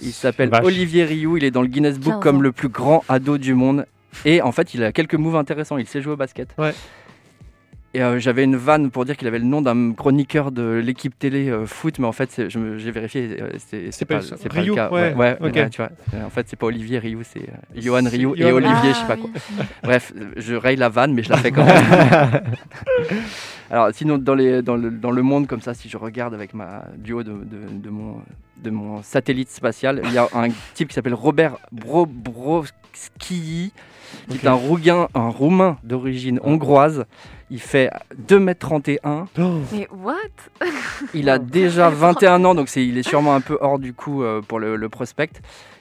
[0.01, 0.65] Il s'appelle Vache.
[0.65, 1.37] Olivier Rioux.
[1.37, 3.87] Il est dans le Guinness Book 15 comme le plus grand ado du monde.
[4.25, 5.77] Et en fait, il a quelques moves intéressants.
[5.77, 6.55] Il sait jouer au basket.
[6.59, 6.73] Ouais.
[7.97, 11.17] Et euh, j'avais une vanne pour dire qu'il avait le nom d'un chroniqueur de l'équipe
[11.17, 13.51] télé euh, foot, mais en fait, j'ai vérifié, euh,
[13.93, 14.91] c'est pas pas, le cas.
[14.91, 15.91] ouais, tu vois.
[16.27, 19.15] En fait, c'est pas Olivier Rioux, c'est euh, Johan Rioux et Olivier, je sais pas
[19.15, 19.31] Ah, quoi.
[19.35, 19.65] oui.
[19.85, 22.43] Bref, je raye la vanne, mais je la fais quand même.
[23.75, 26.55] Alors, sinon, dans, les, dans, le, dans le monde, comme ça, si je regarde avec
[26.55, 28.19] ma duo de, de, de mon,
[28.57, 33.73] de mon satellite spatial, il y a un type qui s'appelle Robert Brobrovski,
[34.29, 37.05] qui est un Rougain, un Roumain d'origine hongroise.
[37.51, 37.91] Il fait
[38.29, 39.27] 2m31.
[39.73, 40.15] Mais what?
[41.13, 44.41] Il a déjà 21 ans, donc il est sûrement un peu hors du coup euh,
[44.41, 45.31] pour le, le prospect.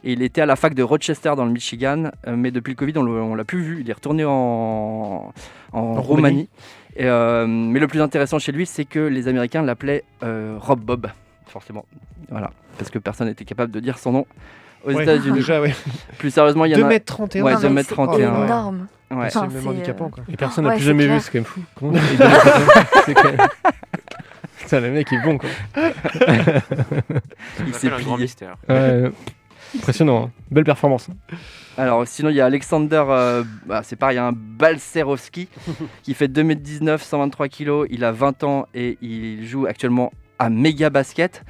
[0.03, 2.75] Et il était à la fac de Rochester dans le Michigan, euh, mais depuis le
[2.75, 3.81] Covid, on, on l'a plus vu.
[3.81, 5.31] Il est retourné en,
[5.71, 6.01] en, Roumanie.
[6.01, 6.49] Roumanie.
[6.95, 10.79] Et, euh, mais le plus intéressant chez lui, c'est que les Américains l'appelaient euh, Rob
[10.79, 11.07] Bob,
[11.47, 11.85] forcément.
[12.29, 14.25] Voilà, parce que personne n'était capable de dire son nom
[14.85, 15.35] aux Ouais, États-unis.
[15.37, 15.73] Déjà, ouais.
[16.19, 16.91] Plus sérieusement, il y en a.
[16.93, 17.41] 2m31.
[17.41, 17.85] Ouais, Non, mais 2m31.
[17.85, 18.43] C'est ouais.
[18.45, 18.87] énorme.
[19.11, 19.29] Ouais.
[19.29, 20.23] C'est même handicapant, euh, quoi.
[20.31, 21.15] Et personne n'a Ouais, plus jamais clair.
[21.17, 21.61] vu, c'est quand même fou.
[21.75, 21.93] Comment
[23.05, 23.47] C'est quand même-
[24.59, 25.49] Putain, le mec est bon, quoi.
[27.67, 28.17] Il s'est un grand plié.
[28.25, 28.55] mystère.
[28.69, 29.11] Ouais,
[29.75, 30.31] impressionnant, hein.
[30.51, 31.09] belle performance.
[31.77, 35.47] Alors sinon il y a Alexander, euh, bah, c'est pareil, un Balcerowski
[36.03, 40.89] qui fait 2m19, 123 kg, il a 20 ans et il joue actuellement à Mega
[40.89, 41.43] Basket.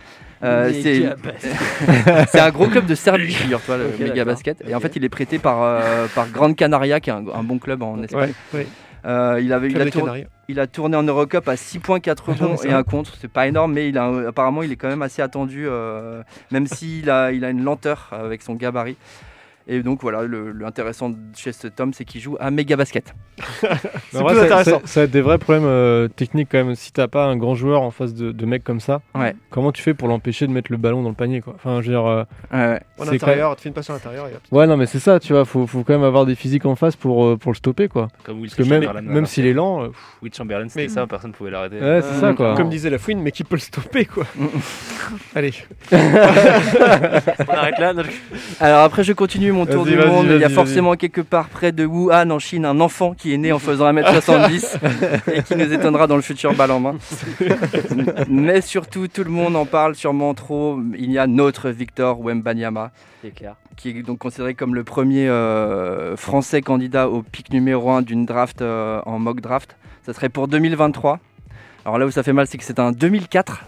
[0.43, 0.71] Euh,
[2.27, 4.25] c'est un gros club de Serbie, figure-toi, le Mega.
[4.25, 4.61] Basket.
[4.67, 7.43] Et en fait il est prêté par, euh, par Gran Canaria, qui est un, un
[7.43, 8.33] bon club en Espagne.
[8.53, 8.67] Ouais, ouais.
[9.05, 10.25] Euh, il, avait, il, Club a des tour- Canaries.
[10.47, 13.13] il a tourné en Eurocup à 6 points, 4 Ah et un contre.
[13.19, 16.23] C'est pas énorme, mais il a, un- apparemment il est quand même assez attendu, euh,
[16.51, 18.95] même s'il a, il a une lenteur avec son gabarit.
[19.67, 23.13] Et donc voilà, le, le intéressant chez cet homme, c'est qu'il joue à méga basket.
[24.11, 24.79] C'est En vrai, plus ça- intéressant.
[24.81, 26.75] Ça, ça a des vrais problèmes euh, techniques quand même.
[26.75, 29.35] Si t'as pas un grand joueur en face de, de mecs comme ça, Ouais.
[29.49, 31.53] comment tu fais pour l'empêcher de mettre le ballon dans le panier quoi?
[31.55, 34.27] Enfin, je veux dire, euh, Ouais, En intérieur, tu fais une passe à l'intérieur.
[34.51, 36.75] Ouais, non, mais c'est ça, tu vois, faut, faut quand même avoir des physiques en
[36.75, 38.09] face pour, euh, pour le stopper, quoi.
[38.25, 39.87] Comme Will Parce que même, Chamberlain, même s'il est lent, euh,
[40.21, 41.79] Will Chamberlain, c'était Mais- ça, personne ne pouvait l'arrêter.
[41.79, 42.55] ouais, c'est ça, quoi.
[42.55, 44.25] Comme disait la fouine, mais qui peut le stopper, quoi.
[45.35, 45.53] Allez.
[45.91, 47.93] On arrête là.
[48.59, 50.27] Alors après, je continue mon tour du monde.
[50.29, 53.37] Il y a forcément quelque part près de Wuhan, en Chine, un enfant qui est
[53.37, 54.77] né en faisant 1m70
[55.33, 56.95] et qui nous étonnera dans le futur balle en main.
[58.29, 60.79] Mais surtout, tout le monde en parle sûrement trop.
[60.97, 62.91] Il y a notre Victor Wembanyama.
[63.21, 63.55] C'est clair.
[63.77, 68.25] qui est donc considéré comme le premier euh, français candidat au pic numéro 1 d'une
[68.25, 69.77] draft euh, en mock draft.
[70.05, 71.19] Ça serait pour 2023.
[71.85, 73.63] Alors là où ça fait mal, c'est que c'est un 2004.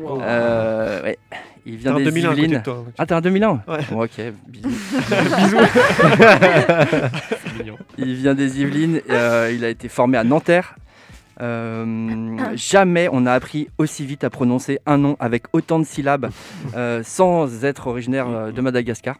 [0.00, 1.18] Euh, ouais.
[1.66, 2.62] Il vient des 2001 à côté de Yvelines.
[2.62, 2.84] toi.
[2.98, 3.20] Ah, t'es un?
[3.20, 3.78] 2001 Ouais.
[3.90, 4.68] Bon, ok, bisous.
[7.58, 7.76] Bisous.
[7.98, 10.76] Il vient des Yvelines, euh, il a été formé à Nanterre.
[11.40, 16.30] Euh, jamais on a appris aussi vite à prononcer un nom avec autant de syllabes
[16.76, 19.16] euh, sans être originaire euh, de Madagascar.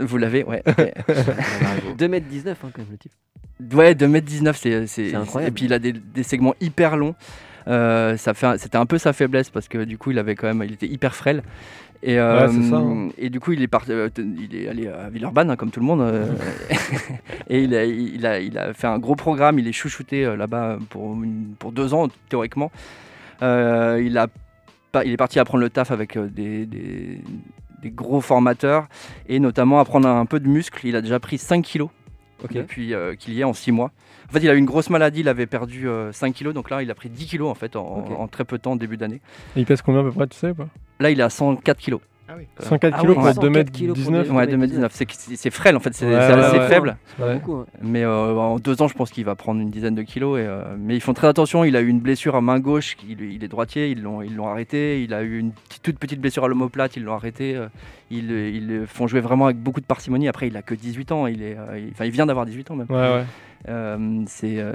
[0.00, 0.62] Vous l'avez, ouais.
[0.66, 0.92] ok.
[1.98, 3.12] 2m19 hein, quand même le type.
[3.74, 5.50] Ouais, 2m19, c'est, c'est, C'est incroyable.
[5.50, 7.14] Et puis il a des, des segments hyper longs.
[7.68, 10.72] Euh, c'était un peu sa faiblesse parce que du coup il avait quand même, il
[10.72, 11.42] était hyper frêle.
[12.04, 13.10] Et, euh, Ouais, c'est ça, hein.
[13.16, 15.78] et du coup, il est, parti, euh, il est allé à Villeurbanne, hein, comme tout
[15.78, 16.00] le monde.
[16.00, 16.26] euh,
[17.48, 19.60] et il a, il, a, il a fait un gros programme.
[19.60, 21.16] Il est chouchouté là-bas pour,
[21.60, 22.72] pour deux ans, théoriquement.
[23.40, 24.26] Il, a,
[25.04, 27.20] il est parti apprendre le taf avec des, des-
[27.82, 28.86] des gros formateurs
[29.28, 30.84] et notamment apprendre un peu de muscle.
[30.86, 31.88] Il a déjà pris 5 kilos
[32.44, 32.54] Ok.
[32.54, 33.90] depuis euh, qu'il y est en 6 mois.
[34.28, 36.70] En fait, il a eu une grosse maladie, il avait perdu euh, 5 kilos, donc
[36.70, 38.10] là, il a pris 10 kilos en fait en, Ok.
[38.18, 39.20] en très peu de temps, début d'année.
[39.56, 40.68] Et il pèse combien à peu près, tu sais pas?
[41.00, 42.00] Là, il est à 104 kilos.
[42.32, 42.46] Ah oui.
[42.60, 44.92] 104 Ah kilos oui, pour être 104 2m19 kilos pour des- Ouais, 2019.
[45.16, 46.68] C'est frêle en fait, c'est Ouais, c'est ouais, assez ouais.
[46.68, 46.96] faible.
[47.18, 47.64] Beaucoup.
[47.82, 50.38] Mais euh, en deux ans, je pense qu'il va prendre une dizaine de kilos.
[50.38, 51.64] Et, euh, mais ils font très attention.
[51.64, 52.96] Il a eu une blessure à main gauche.
[53.08, 53.90] Il, il est droitier.
[53.90, 55.02] Ils l'ont, ils l'ont arrêté.
[55.02, 56.96] Il a eu une petite- toute petite blessure à l'omoplate.
[56.96, 57.54] Ils l'ont arrêté.
[57.56, 57.66] euh,
[58.10, 60.28] Ils, ils le font jouer vraiment avec beaucoup de parcimonie.
[60.28, 61.26] Après, il a que 18 ans.
[61.26, 62.86] Il est, euh, il- enfin, il vient d'avoir 18 ans même.
[62.90, 63.24] Ouais, ouais.
[63.68, 64.74] Euh, c'est, euh,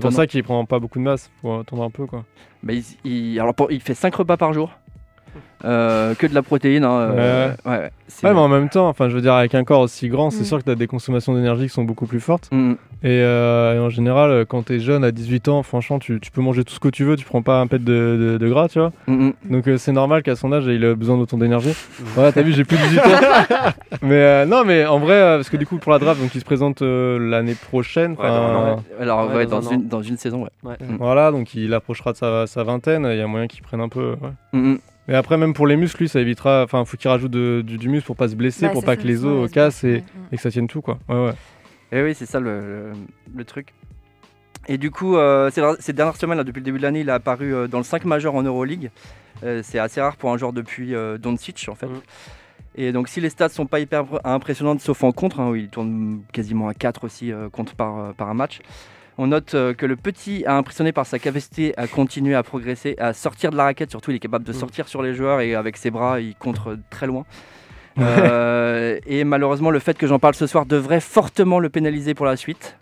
[0.00, 2.24] pour ça qu'il prend pas beaucoup de masse, pour attendre un peu quoi.
[2.68, 4.70] Il, il- alors pour- il fait 5 repas par jour.
[5.64, 6.82] Euh, que de la protéine.
[6.84, 9.54] hein, euh, ouais, ouais, c'est- Ouais, mais en même temps, enfin, je veux dire, avec
[9.54, 10.44] un corps aussi grand, c'est Mm.
[10.44, 12.48] sûr que tu as des consommations d'énergie qui sont beaucoup plus fortes.
[12.50, 12.72] Mm.
[13.04, 16.32] Et, euh, et en général, quand tu es jeune, à 18 ans, franchement, tu, tu
[16.32, 18.48] peux manger tout ce que tu veux, tu prends pas un pet de, de- de
[18.48, 18.92] gras, tu vois.
[19.06, 19.30] Mm.
[19.50, 21.74] Donc euh, c'est normal qu'à son âge, il ait besoin d'autant d'énergie.
[22.00, 23.04] Voilà, t'as vu, j'ai plus de 18 ans.
[24.02, 26.40] mais euh, non, mais en vrai, parce que du coup, pour la draft, donc il
[26.40, 28.16] se présente euh, l'année prochaine.
[28.16, 28.22] Dans.
[29.00, 29.84] Alors, ouais, Ouais, dans, dans un une, an.
[29.88, 30.50] dans une saison, ouais.
[30.64, 30.76] Ouais.
[30.98, 33.88] Voilà, donc il approchera de sa, sa vingtaine, il y a moyen qu'il prenne un
[33.88, 34.16] peu.
[35.12, 35.16] Mm, mm.
[35.16, 36.62] Mais après, même pour les muscles, lui, ça évitera.
[36.64, 38.92] Enfin, faut qu'il rajoute de- du, du muscle pour pas se blesser, Bah, pour pas
[38.96, 40.98] ça, que les os se cassent et, blesser, ouais, et que ça tienne tout, quoi.
[41.08, 41.32] Ouais, ouais.
[41.92, 42.92] Et oui, c'est ça le, le-
[43.36, 43.68] le truc.
[44.68, 47.10] Et du coup, euh, ces, ces dernières semaines, là, depuis le début de l'année, il
[47.10, 48.90] a apparu euh, dans le 5 majeur en Euroleague.
[49.44, 51.88] Euh, c'est assez rare pour un joueur depuis euh, Doncic, en fait.
[52.74, 55.56] Et donc, si les stats sont pas hyper impr- impressionnantes, sauf en contre, hein, où
[55.56, 58.60] il tourne quasiment à 4 aussi euh, contre par, euh, par un match,
[59.18, 62.96] on note euh, que le petit a impressionné par sa capacité à continuer à progresser,
[62.98, 63.90] à sortir de la raquette.
[63.90, 66.78] Surtout, il est capable de sortir sur les joueurs et avec ses bras, il contre
[66.90, 67.24] très loin.
[67.98, 72.24] Euh, et malheureusement, le fait que j'en parle ce soir devrait fortement le pénaliser pour
[72.24, 72.78] la suite.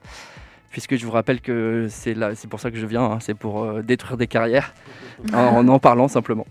[0.71, 3.35] Puisque je vous rappelle que c'est là, c'est pour ça que je viens, hein, c'est
[3.35, 4.73] pour euh, détruire des carrières
[5.35, 6.47] en en parlant simplement.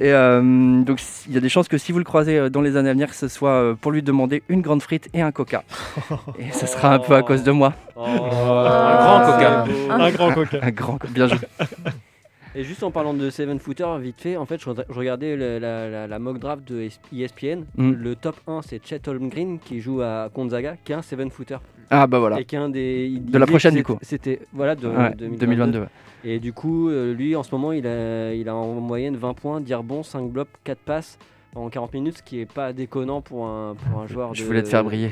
[0.00, 2.60] Et euh, donc il y a des chances que si vous le croisez euh, dans
[2.62, 5.22] les années à venir, que ce soit euh, pour lui demander une grande frite et
[5.22, 5.64] un coca.
[6.38, 7.74] Et ce sera un peu à cause de moi.
[7.96, 8.04] Oh.
[8.06, 9.64] Un grand coca.
[9.90, 10.58] Un grand coca.
[10.62, 11.12] Un grand coca.
[11.12, 11.38] Bien joué.
[12.54, 15.36] Et juste en parlant de 7 footer, vite fait, en fait, je, re- je regardais
[15.36, 17.64] le- la, la- la mock draft de Es- ESPN.
[17.76, 17.92] Mm.
[17.92, 21.58] Le top 1, c'est Chet Holmgren qui joue à Gonzaga, qui est un 7 footer.
[21.90, 22.40] Ah bah voilà.
[22.40, 23.06] Et des.
[23.10, 23.98] il De la prochaine, du coup.
[24.02, 24.40] C'était.
[24.52, 25.36] Voilà, de, Ouais, 2022.
[25.38, 25.86] 2022, ouais.
[26.24, 29.34] Et du coup, euh, lui, en ce moment, il a, il a en moyenne 20
[29.34, 31.18] points, 10 rebonds, 5 blocs, 4 passes
[31.54, 34.46] en 40 minutes, ce qui est pas déconnant pour un, pour un joueur Je de.
[34.46, 35.10] voulais te faire briller.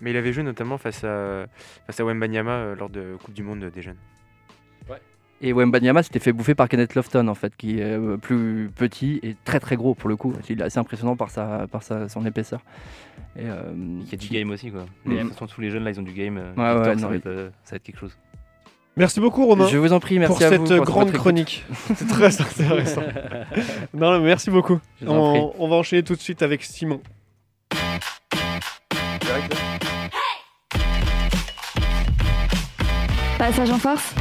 [0.00, 1.46] Mais il avait joué notamment face à,
[1.86, 3.96] face à Wembanyama euh, lors de Coupe du Monde des jeunes.
[5.42, 9.20] Et Wembanyama s'était fait bouffer par Kenneth Lofton en fait, qui est euh, plus petit
[9.22, 10.32] et très très gros pour le coup.
[10.48, 12.60] Il est assez impressionnant par sa, par sa, son épaisseur.
[13.38, 14.86] Et, euh, Il y a du game aussi quoi.
[15.04, 15.12] Mhm.
[15.12, 16.38] Les- de toute façon, tous les jeunes là ils ont du game.
[16.38, 18.16] euh, Ouais, ça, non, va mais- être, euh, ça va être quelque chose.
[18.96, 19.66] Merci beaucoup Romain.
[19.68, 21.66] Je vous en prie, merci pour à cette vous pour grande chronique.
[21.94, 23.02] C'est très intéressant.
[23.92, 24.80] non, mais merci beaucoup.
[25.06, 27.02] On va enchaîner tout de suite avec Simon.
[33.38, 34.14] Passage en force,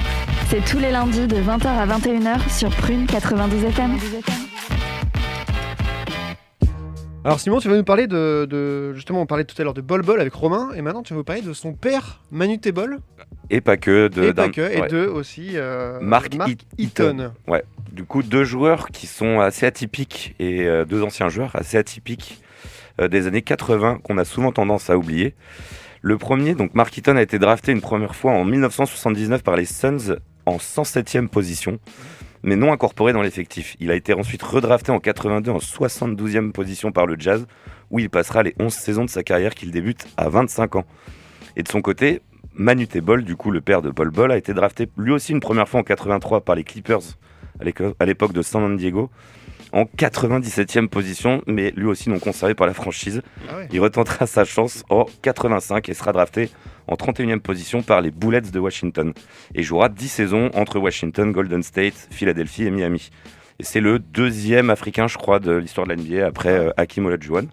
[0.50, 3.98] c'est tous les lundis de 20h à 21h sur Prune 92 FM.
[7.24, 9.82] Alors Simon, tu vas nous parler de, de- justement, on parlait tout à l'heure de
[9.82, 13.00] Bol Bol avec Romain, et maintenant tu vas nous parler de son père, Manu Tebol,
[13.50, 14.08] Et pas que.
[14.10, 14.88] De, et pas que, et ouais.
[14.88, 17.32] de aussi euh, Mark, Mark Eat- Eaton.
[17.48, 17.64] Ouais.
[17.92, 22.42] Du coup, deux joueurs qui sont assez atypiques et euh, deux anciens joueurs assez atypiques
[23.02, 25.34] euh, des années 80 qu'on a souvent tendance à oublier.
[26.02, 29.66] Le premier, donc Mark Eaton, a été drafté une première fois en 1979 par les
[29.66, 31.80] Suns en 107e position,
[32.44, 33.76] mais non incorporé dans l'effectif.
[33.80, 37.48] Il a été ensuite redrafté en 82 en 72e position par le Jazz,
[37.92, 40.86] où il passera les 11 saisons de sa carrière qu'il débute à 25 ans.
[41.56, 42.22] Et de son côté,
[42.54, 45.40] Manu Tebol, du coup le père de Bol Bol, a été drafté lui aussi une
[45.40, 47.02] première fois en 83 par les Clippers
[48.00, 49.10] à l'époque de San Diego
[49.76, 53.22] en 97e position, mais lui aussi non conservé par la franchise.
[53.50, 53.68] Ah ouais.
[53.72, 56.50] Il retentera sa chance en 85 et sera drafté
[56.88, 59.14] en 31e position par les Bullets de Washington
[59.54, 63.10] et jouera 10 saisons entre Washington, Golden State, Philadelphie et Miami.
[63.60, 67.06] Et c'est le deuxième africain, je crois, de l'histoire de la NBA après euh, Hakim
[67.06, 67.48] Olajuwon.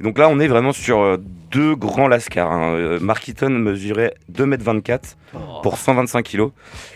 [0.00, 1.16] Donc là, on est vraiment sur euh,
[1.50, 2.52] deux grands lascars.
[2.52, 2.72] hein.
[2.74, 5.16] Euh, Mark Eaton mesurait 2m24
[5.62, 6.48] pour 125 kg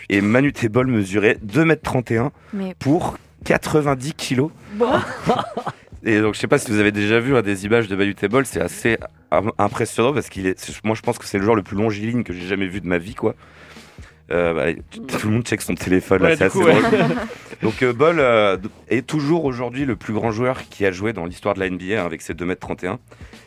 [0.09, 4.47] et Manu Tebol mesurait 2m31 Mais- pour 90 kg.
[6.05, 8.45] Et donc, je sais pas si vous avez déjà vu hein, des images de Tebol,
[8.45, 8.97] c'est assez
[9.31, 10.71] im- impressionnant parce qu'il est.
[10.83, 12.87] Moi, je pense que c'est le joueur le plus longiligne que j'ai jamais vu de
[12.87, 13.35] ma vie, quoi.
[14.33, 14.81] Euh, bah,
[15.19, 16.81] tout le monde check son téléphone, là, Ouais, c'est du coup, assez ouais.
[16.97, 17.15] drôle.
[17.61, 18.57] Donc euh, Ball euh,
[18.89, 22.01] est toujours aujourd'hui le plus grand joueur qui a joué dans l'histoire de la NBA
[22.01, 22.97] hein, avec ses 2m31.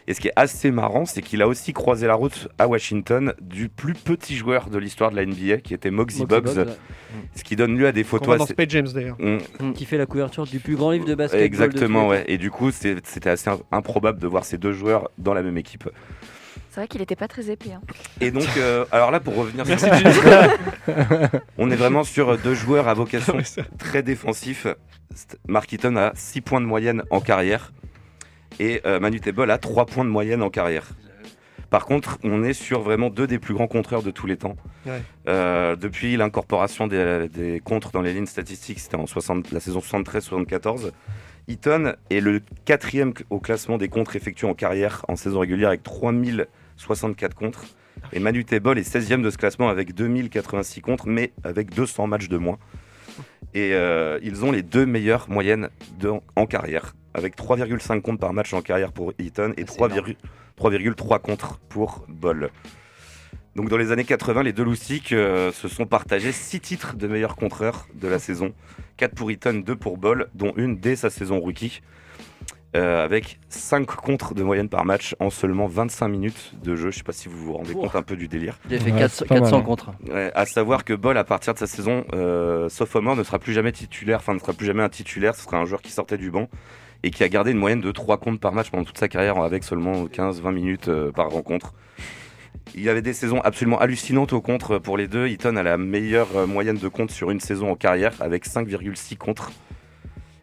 [0.09, 3.35] Et ce qui est assez marrant, c'est qu'il a aussi croisé la route à Washington
[3.41, 6.67] du plus petit joueur de l'histoire de la NBA, qui était Moxie Moxie Boggs, Boggs,
[6.69, 6.75] ouais.
[7.35, 9.17] ce qui donne lieu à des photos voit dans assez- Space James d'ailleurs.
[9.19, 9.73] Mm.
[9.73, 11.41] Qui fait la couverture du plus grand livre de basket.
[11.41, 12.25] Exactement, ouais.
[12.29, 15.43] Et du coup, c'est- c'était assez im- improbable de voir ces deux joueurs dans la
[15.43, 15.91] même équipe.
[16.77, 17.73] C'est vrai qu'il était pas très épais.
[17.73, 17.81] hein.
[18.21, 19.89] Et donc, euh, alors là, pour revenir sur
[21.57, 23.39] on est vraiment sur deux joueurs à vocation
[23.79, 24.67] très défensif.
[25.49, 27.73] Mark Eaton a 6 points de moyenne en carrière
[28.61, 30.89] et euh, Manu Tebol a 3 points de moyenne en carrière.
[31.71, 34.57] Par contre, on est sur vraiment deux des plus grands contreurs de tous les temps.
[34.85, 35.01] Ouais.
[35.29, 39.81] Euh, depuis l'incorporation des, des contres dans les lignes statistiques, c'était en 60 la saison
[39.81, 40.93] 73-74.
[41.49, 45.83] Eaton est le quatrième au classement des contres effectués en carrière en saison régulière avec
[46.77, 47.65] 3064 contres.
[48.13, 52.29] Et Manu Tebol est 16e de ce classement avec 2086 contres, mais avec 200 matchs
[52.29, 52.59] de moins.
[53.55, 58.33] Et euh, ils ont les deux meilleures moyennes de- en carrière, avec 3,5 comptes par
[58.33, 60.17] match en carrière pour Eaton et 3,3
[60.59, 62.51] 3,3 contre pour Ball.
[63.57, 67.07] Donc dans les années 80, les deux loustiques euh, se sont partagés 6 titres de
[67.07, 68.53] meilleurs contreurs de la saison.
[68.99, 71.81] 4 pour Eaton, 2 pour Ball, dont une dès sa saison rookie.
[72.77, 76.91] Euh, avec 5 contres de moyenne par match en seulement 25 minutes de jeu.
[76.91, 78.59] Je sais pas si vous vous rendez compte un peu du délire.
[78.69, 79.63] Il a fait Ouais, 400 c'est pas mal, 400 hein.
[79.63, 79.91] contres.
[80.09, 83.53] Ouais, à savoir que Ball, à partir de sa saison euh, sophomore, ne sera plus
[83.53, 86.19] jamais titulaire, enfin ne sera plus jamais un titulaire, ce sera un joueur qui sortait
[86.19, 86.49] du banc
[87.03, 89.39] et qui a gardé une moyenne de 3 comptes par match pendant toute sa carrière
[89.39, 91.73] avec seulement 15-20 minutes euh, par rencontre.
[92.75, 95.29] Il y avait des saisons absolument hallucinantes au contre pour les deux.
[95.29, 99.17] Eaton a la meilleure euh, moyenne de comptes sur une saison en carrière avec 5,6
[99.17, 99.51] contre.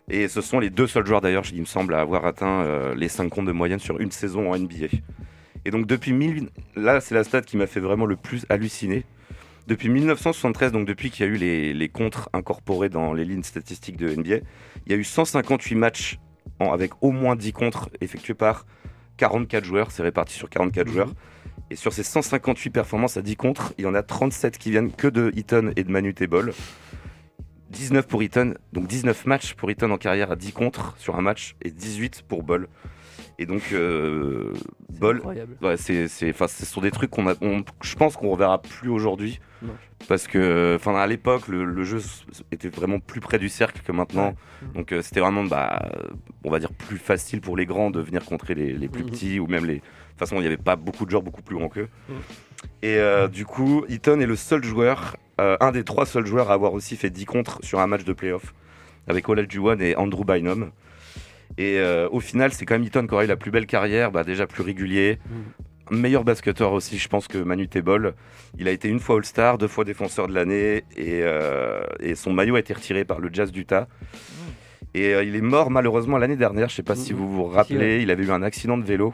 [0.10, 2.94] Et ce sont les deux seuls joueurs d'ailleurs, il me semble, à avoir atteint euh,
[2.96, 4.88] les 5 comptes de moyenne sur une saison en NBA.
[5.66, 6.50] Et donc depuis 1000...
[6.76, 9.06] là c'est la stat qui m'a fait vraiment le plus halluciner.
[9.66, 13.44] Depuis 1973, donc depuis qu'il y a eu les, les contres incorporés dans les lignes
[13.44, 14.46] statistiques de NBA,
[14.86, 16.20] il y a eu 158 matchs
[16.60, 18.66] en- avec au moins 10 contres effectués par
[19.16, 21.14] 44 joueurs, c'est réparti sur 44 joueurs.
[21.70, 24.92] Et sur ces 158 performances à 10 contres, il y en a 37 qui viennent
[24.92, 26.54] que de Eaton et de Manu Tebol.
[27.74, 31.22] 19 pour Eaton, donc 19 matchs pour Eaton en carrière à 10 contres sur un
[31.22, 32.68] match et 18 pour Ball.
[33.40, 34.54] Et donc, euh,
[35.00, 35.20] Ball,
[35.62, 36.32] ouais, c'est, ce
[36.66, 39.40] sont des trucs qu'on a, on- je pense qu'on reverra plus aujourd'hui.
[40.08, 42.00] Parce que, enfin, à l'époque, le, le jeu
[42.52, 44.36] était vraiment plus près du cercle que maintenant.
[44.76, 45.90] Donc, euh, c'était vraiment, bah,
[46.44, 49.10] on va dire, plus facile pour les grands de venir contrer les, les plus Mhm.
[49.10, 49.82] petits ou même les.
[50.14, 51.90] De toute façon, il n'y avait pas beaucoup de joueurs beaucoup plus grands qu'eux.
[52.84, 56.52] Et euh, du coup, Eaton est le seul joueur, euh, un des trois seuls joueurs
[56.52, 58.54] à avoir aussi fait 10 contres sur un match de playoff
[59.08, 60.72] avec Olajuwon et Andrew Bynum.
[61.58, 64.12] Et euh, au final, c'est quand même Eaton qui aurait eu la plus belle carrière,
[64.12, 65.18] bah, déjà plus régulier,
[65.90, 68.14] meilleur basketteur aussi, je pense que Manu Tebol.
[68.60, 71.24] Il a été une fois All-Star, deux fois défenseur de l'année, et,
[72.00, 73.88] et son maillot a été retiré par le Jazz d'Utah.
[74.96, 78.02] Et euh, il est mort malheureusement l'année dernière, je sais pas si vous vous rappelez,
[78.04, 79.14] il avait eu un accident de vélo.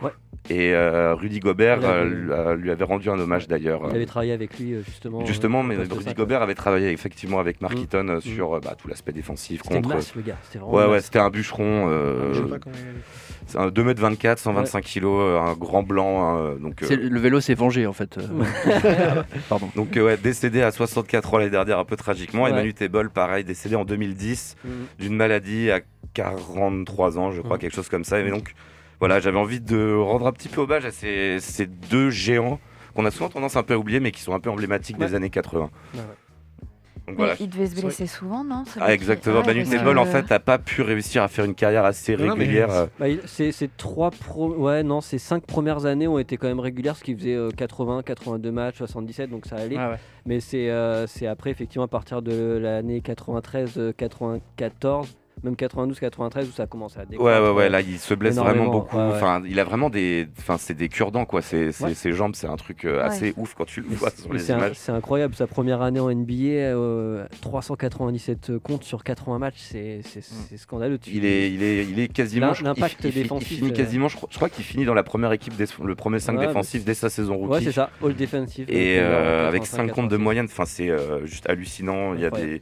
[0.50, 3.82] Et euh, Rudy Gobert euh, lui, avait rendu un hommage d'ailleurs.
[3.90, 5.26] Il avait travaillé avec lui justement.
[5.26, 7.82] Justement, mais Rudy Gobert avait travaillé effectivement avec Mark Mm.
[7.82, 8.22] Eaton Mm.
[8.22, 9.62] sur bah, tout l'aspect défensif.
[9.64, 9.90] C'était contre...
[10.16, 11.88] le gars, c'était Ouais, ouais, c'était un bûcheron.
[12.34, 13.02] Je sais pas comment il est.
[13.38, 16.24] c'est un 2m24, 125 kg, un grand blanc.
[16.38, 18.18] hein, donc, C'est- le vélo s'est vengé en fait.
[18.18, 19.24] euh.
[19.50, 19.70] Pardon.
[19.76, 22.48] Donc euh, ouais, décédé à 64 ans l'année dernière, un peu tragiquement.
[22.48, 22.56] Et Ouais.
[22.58, 24.72] Manu Tebol, pareil, décédé en 2010 Mhm.
[25.00, 25.82] d'une maladie à
[26.14, 28.20] 43 ans, je crois, quelque chose comme ça.
[28.20, 28.54] Et donc
[29.00, 32.60] voilà, j'avais envie de rendre un petit peu hommage à ces, ces deux géants
[32.96, 35.16] qu'on a souvent tendance un peu à oublier, mais qui sont un peu emblématiques des
[35.16, 35.70] années 80.
[35.94, 36.06] Ouais, ouais.
[37.10, 37.36] Donc Mais voilà.
[37.40, 38.64] il devait se blesser souvent, non?
[38.80, 39.42] Ah, exactement.
[39.44, 42.70] Manu Tebol, que- en fait, n'a pas pu réussir à faire une carrière assez régulière.
[42.72, 43.08] euh, Bah,
[43.78, 44.50] trois pro...
[44.56, 47.50] ouais non ces cinq premières années ont été quand même régulières ce qui faisait euh,
[47.50, 49.96] 80 82 matchs 77 donc ça allait Ah ouais.
[50.26, 55.08] mais c'est euh, c'est après effectivement à partir de l'année 93 euh, 94
[55.44, 58.14] même 92 93 où ça commence à Ouais, décroître, ouais, ouais, euh, là il se
[58.14, 58.98] blesse vraiment beaucoup.
[58.98, 59.12] Ouais, ouais.
[59.16, 60.28] Enfin, il a vraiment des.
[60.38, 61.42] Enfin, c'est des cure-dents, quoi.
[61.42, 61.94] C'est, c'est- Ouais.
[61.94, 63.34] Ses jambes, c'est un truc euh, assez Ouais.
[63.38, 64.76] ouf quand tu le vois c'est- sur les images.
[64.76, 66.34] C'est incroyable, sa première année en NBA,
[66.76, 70.98] euh, 397 comptes sur 80 matchs, c'est c'est- c'est scandaleux.
[70.98, 72.54] Tu- Il est, il est, il est quasiment.
[72.54, 73.48] Je- il- L'impact défensif.
[73.60, 74.08] finit euh, quasiment.
[74.08, 76.94] Je, crois- qu'il finit dans la première équipe, des, le premier 5 Ouais, défensif dès
[76.94, 77.52] sa saison rookie.
[77.54, 78.66] Ouais, c'est ça, all defensive.
[78.70, 82.14] Et euh, euh, avec 85, 5 comptes de moyenne, enfin c'est euh, juste hallucinant.
[82.14, 82.62] Il y a des,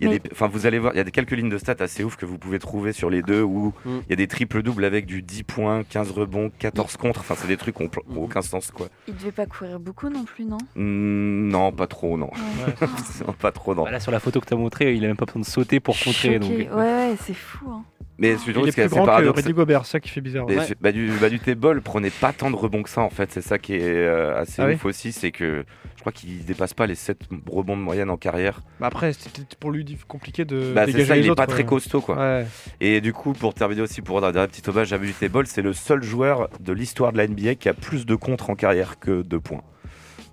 [0.00, 1.48] il y a Mais- des, enfin vous allez voir, il y a des quelques lignes
[1.48, 3.90] de stats assez ouf que vous pouvez trouver sur les deux où Mm.
[4.06, 7.20] il y a des triples doubles avec du 10 points, 15 rebonds, 14 contre.
[7.20, 8.18] Enfin c'est des trucs qui ont, Mm.
[8.18, 8.88] ont aucun sens quoi.
[9.08, 10.58] Il devait pas courir beaucoup non plus, non?
[10.76, 12.30] Mm, non, pas trop, non.
[13.26, 13.84] Non, pas trop, non.
[13.84, 15.46] Bah là, sur la photo que tu as montrée, il a même pas besoin de
[15.46, 16.38] sauter pour contrer.
[16.38, 16.50] Donc...
[16.50, 17.66] Ouais, ouais, c'est fou.
[17.70, 17.84] Hein.
[18.20, 20.00] Mais Il surtout, est ce qui est plus assez grand que Rudy Gobert, c'est ça
[20.00, 20.46] qui fait bizarre.
[20.48, 20.64] Mais Ouais.
[20.66, 21.38] c'est- bah, du, bah, du
[21.84, 23.30] prenait pas tant de rebonds que ça en fait.
[23.30, 25.64] C'est ça qui est euh, assez Ah oui ouf aussi, c'est que
[26.10, 28.60] crois qu'il dépasse pas les 7 rebonds de moyenne en carrière.
[28.80, 30.72] Bah après, c'était pour lui compliqué de.
[30.74, 31.66] Bah, c'est ça, il les est autres, pas très euh.
[31.66, 32.16] costaud quoi.
[32.16, 32.46] Ouais.
[32.80, 35.62] Et du coup, pour terminer aussi, pour rendre un petit hommage à Mute Ball, c'est
[35.62, 38.98] le seul joueur de l'histoire de la NBA qui a plus de contres en carrière
[38.98, 39.62] que de points.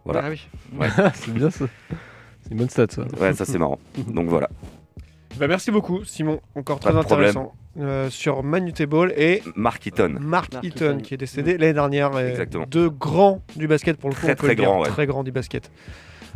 [0.05, 0.21] Voilà.
[0.26, 0.47] Ah oui.
[0.78, 0.89] Ouais.
[1.13, 1.65] c'est bien ça.
[2.43, 3.03] C'est une bonne stat ça.
[3.19, 3.80] Ouais, ça c'est marrant.
[4.07, 4.49] Donc voilà.
[5.38, 6.39] Bah, merci beaucoup, Simon.
[6.55, 7.36] Encore Pas très problème.
[7.78, 10.15] Euh, sur Manutable et Mark Eaton.
[10.21, 10.97] Mark, Mark Eaton, Eaton.
[10.99, 12.17] qui est décédé l'année dernière.
[12.17, 12.65] Exactement.
[12.69, 14.21] Deux grands du basket pour le coup.
[14.21, 14.65] Très, on peut très le dire.
[14.65, 14.88] grands, ouais.
[14.88, 15.69] Très grands du basket.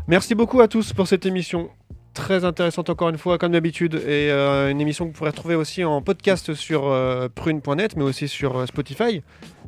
[0.09, 1.69] Merci beaucoup à tous pour cette émission.
[2.13, 3.95] Très intéressante encore une fois, comme d'habitude.
[3.95, 8.03] Et euh, une émission que vous pourrez retrouver aussi en podcast sur euh, prune.net, mais
[8.03, 9.21] aussi sur euh, Spotify,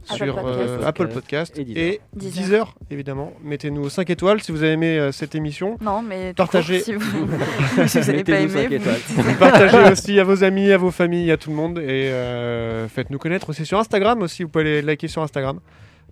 [0.10, 0.58] Apple sur Podcast.
[0.70, 2.00] euh, Apple Podcast Et et Deezer.
[2.16, 2.76] Deezer, Deezer.
[2.89, 3.34] évidemment.
[3.44, 5.78] Mettez-nous 5 étoiles si vous avez aimé euh, cette émission.
[5.82, 6.78] Non, mais Partagez.
[6.82, 7.02] court, si vous
[7.88, 11.32] si vous n'avez pas Mettez-nous aimé, vous Partagez aussi à vos amis, à vos familles,
[11.32, 11.78] à tout le monde.
[11.78, 14.44] Et euh, faites-nous connaître aussi sur Instagram aussi.
[14.44, 15.60] Vous pouvez aller liker sur Instagram.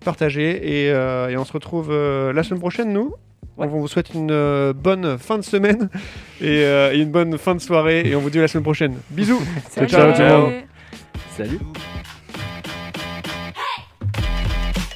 [0.04, 0.84] Partagez.
[0.86, 3.14] Et, euh, et on se retrouve euh, la semaine prochaine, nous.
[3.62, 5.90] On vous souhaite une euh, bonne fin de semaine
[6.40, 8.02] et, euh, et une bonne fin de soirée.
[8.06, 8.96] Et on vous dit à la semaine prochaine.
[9.10, 9.42] Bisous.
[9.70, 9.88] Salut.
[9.88, 10.52] ciao monde.
[11.36, 11.58] Salut.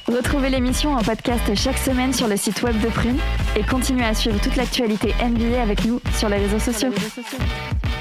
[0.07, 3.17] Retrouvez l'émission en podcast chaque semaine sur le site web de Prune
[3.55, 6.89] et continuez à suivre toute l'actualité NBA avec nous sur les réseaux sociaux.
[6.89, 7.94] Sur les réseaux sociaux.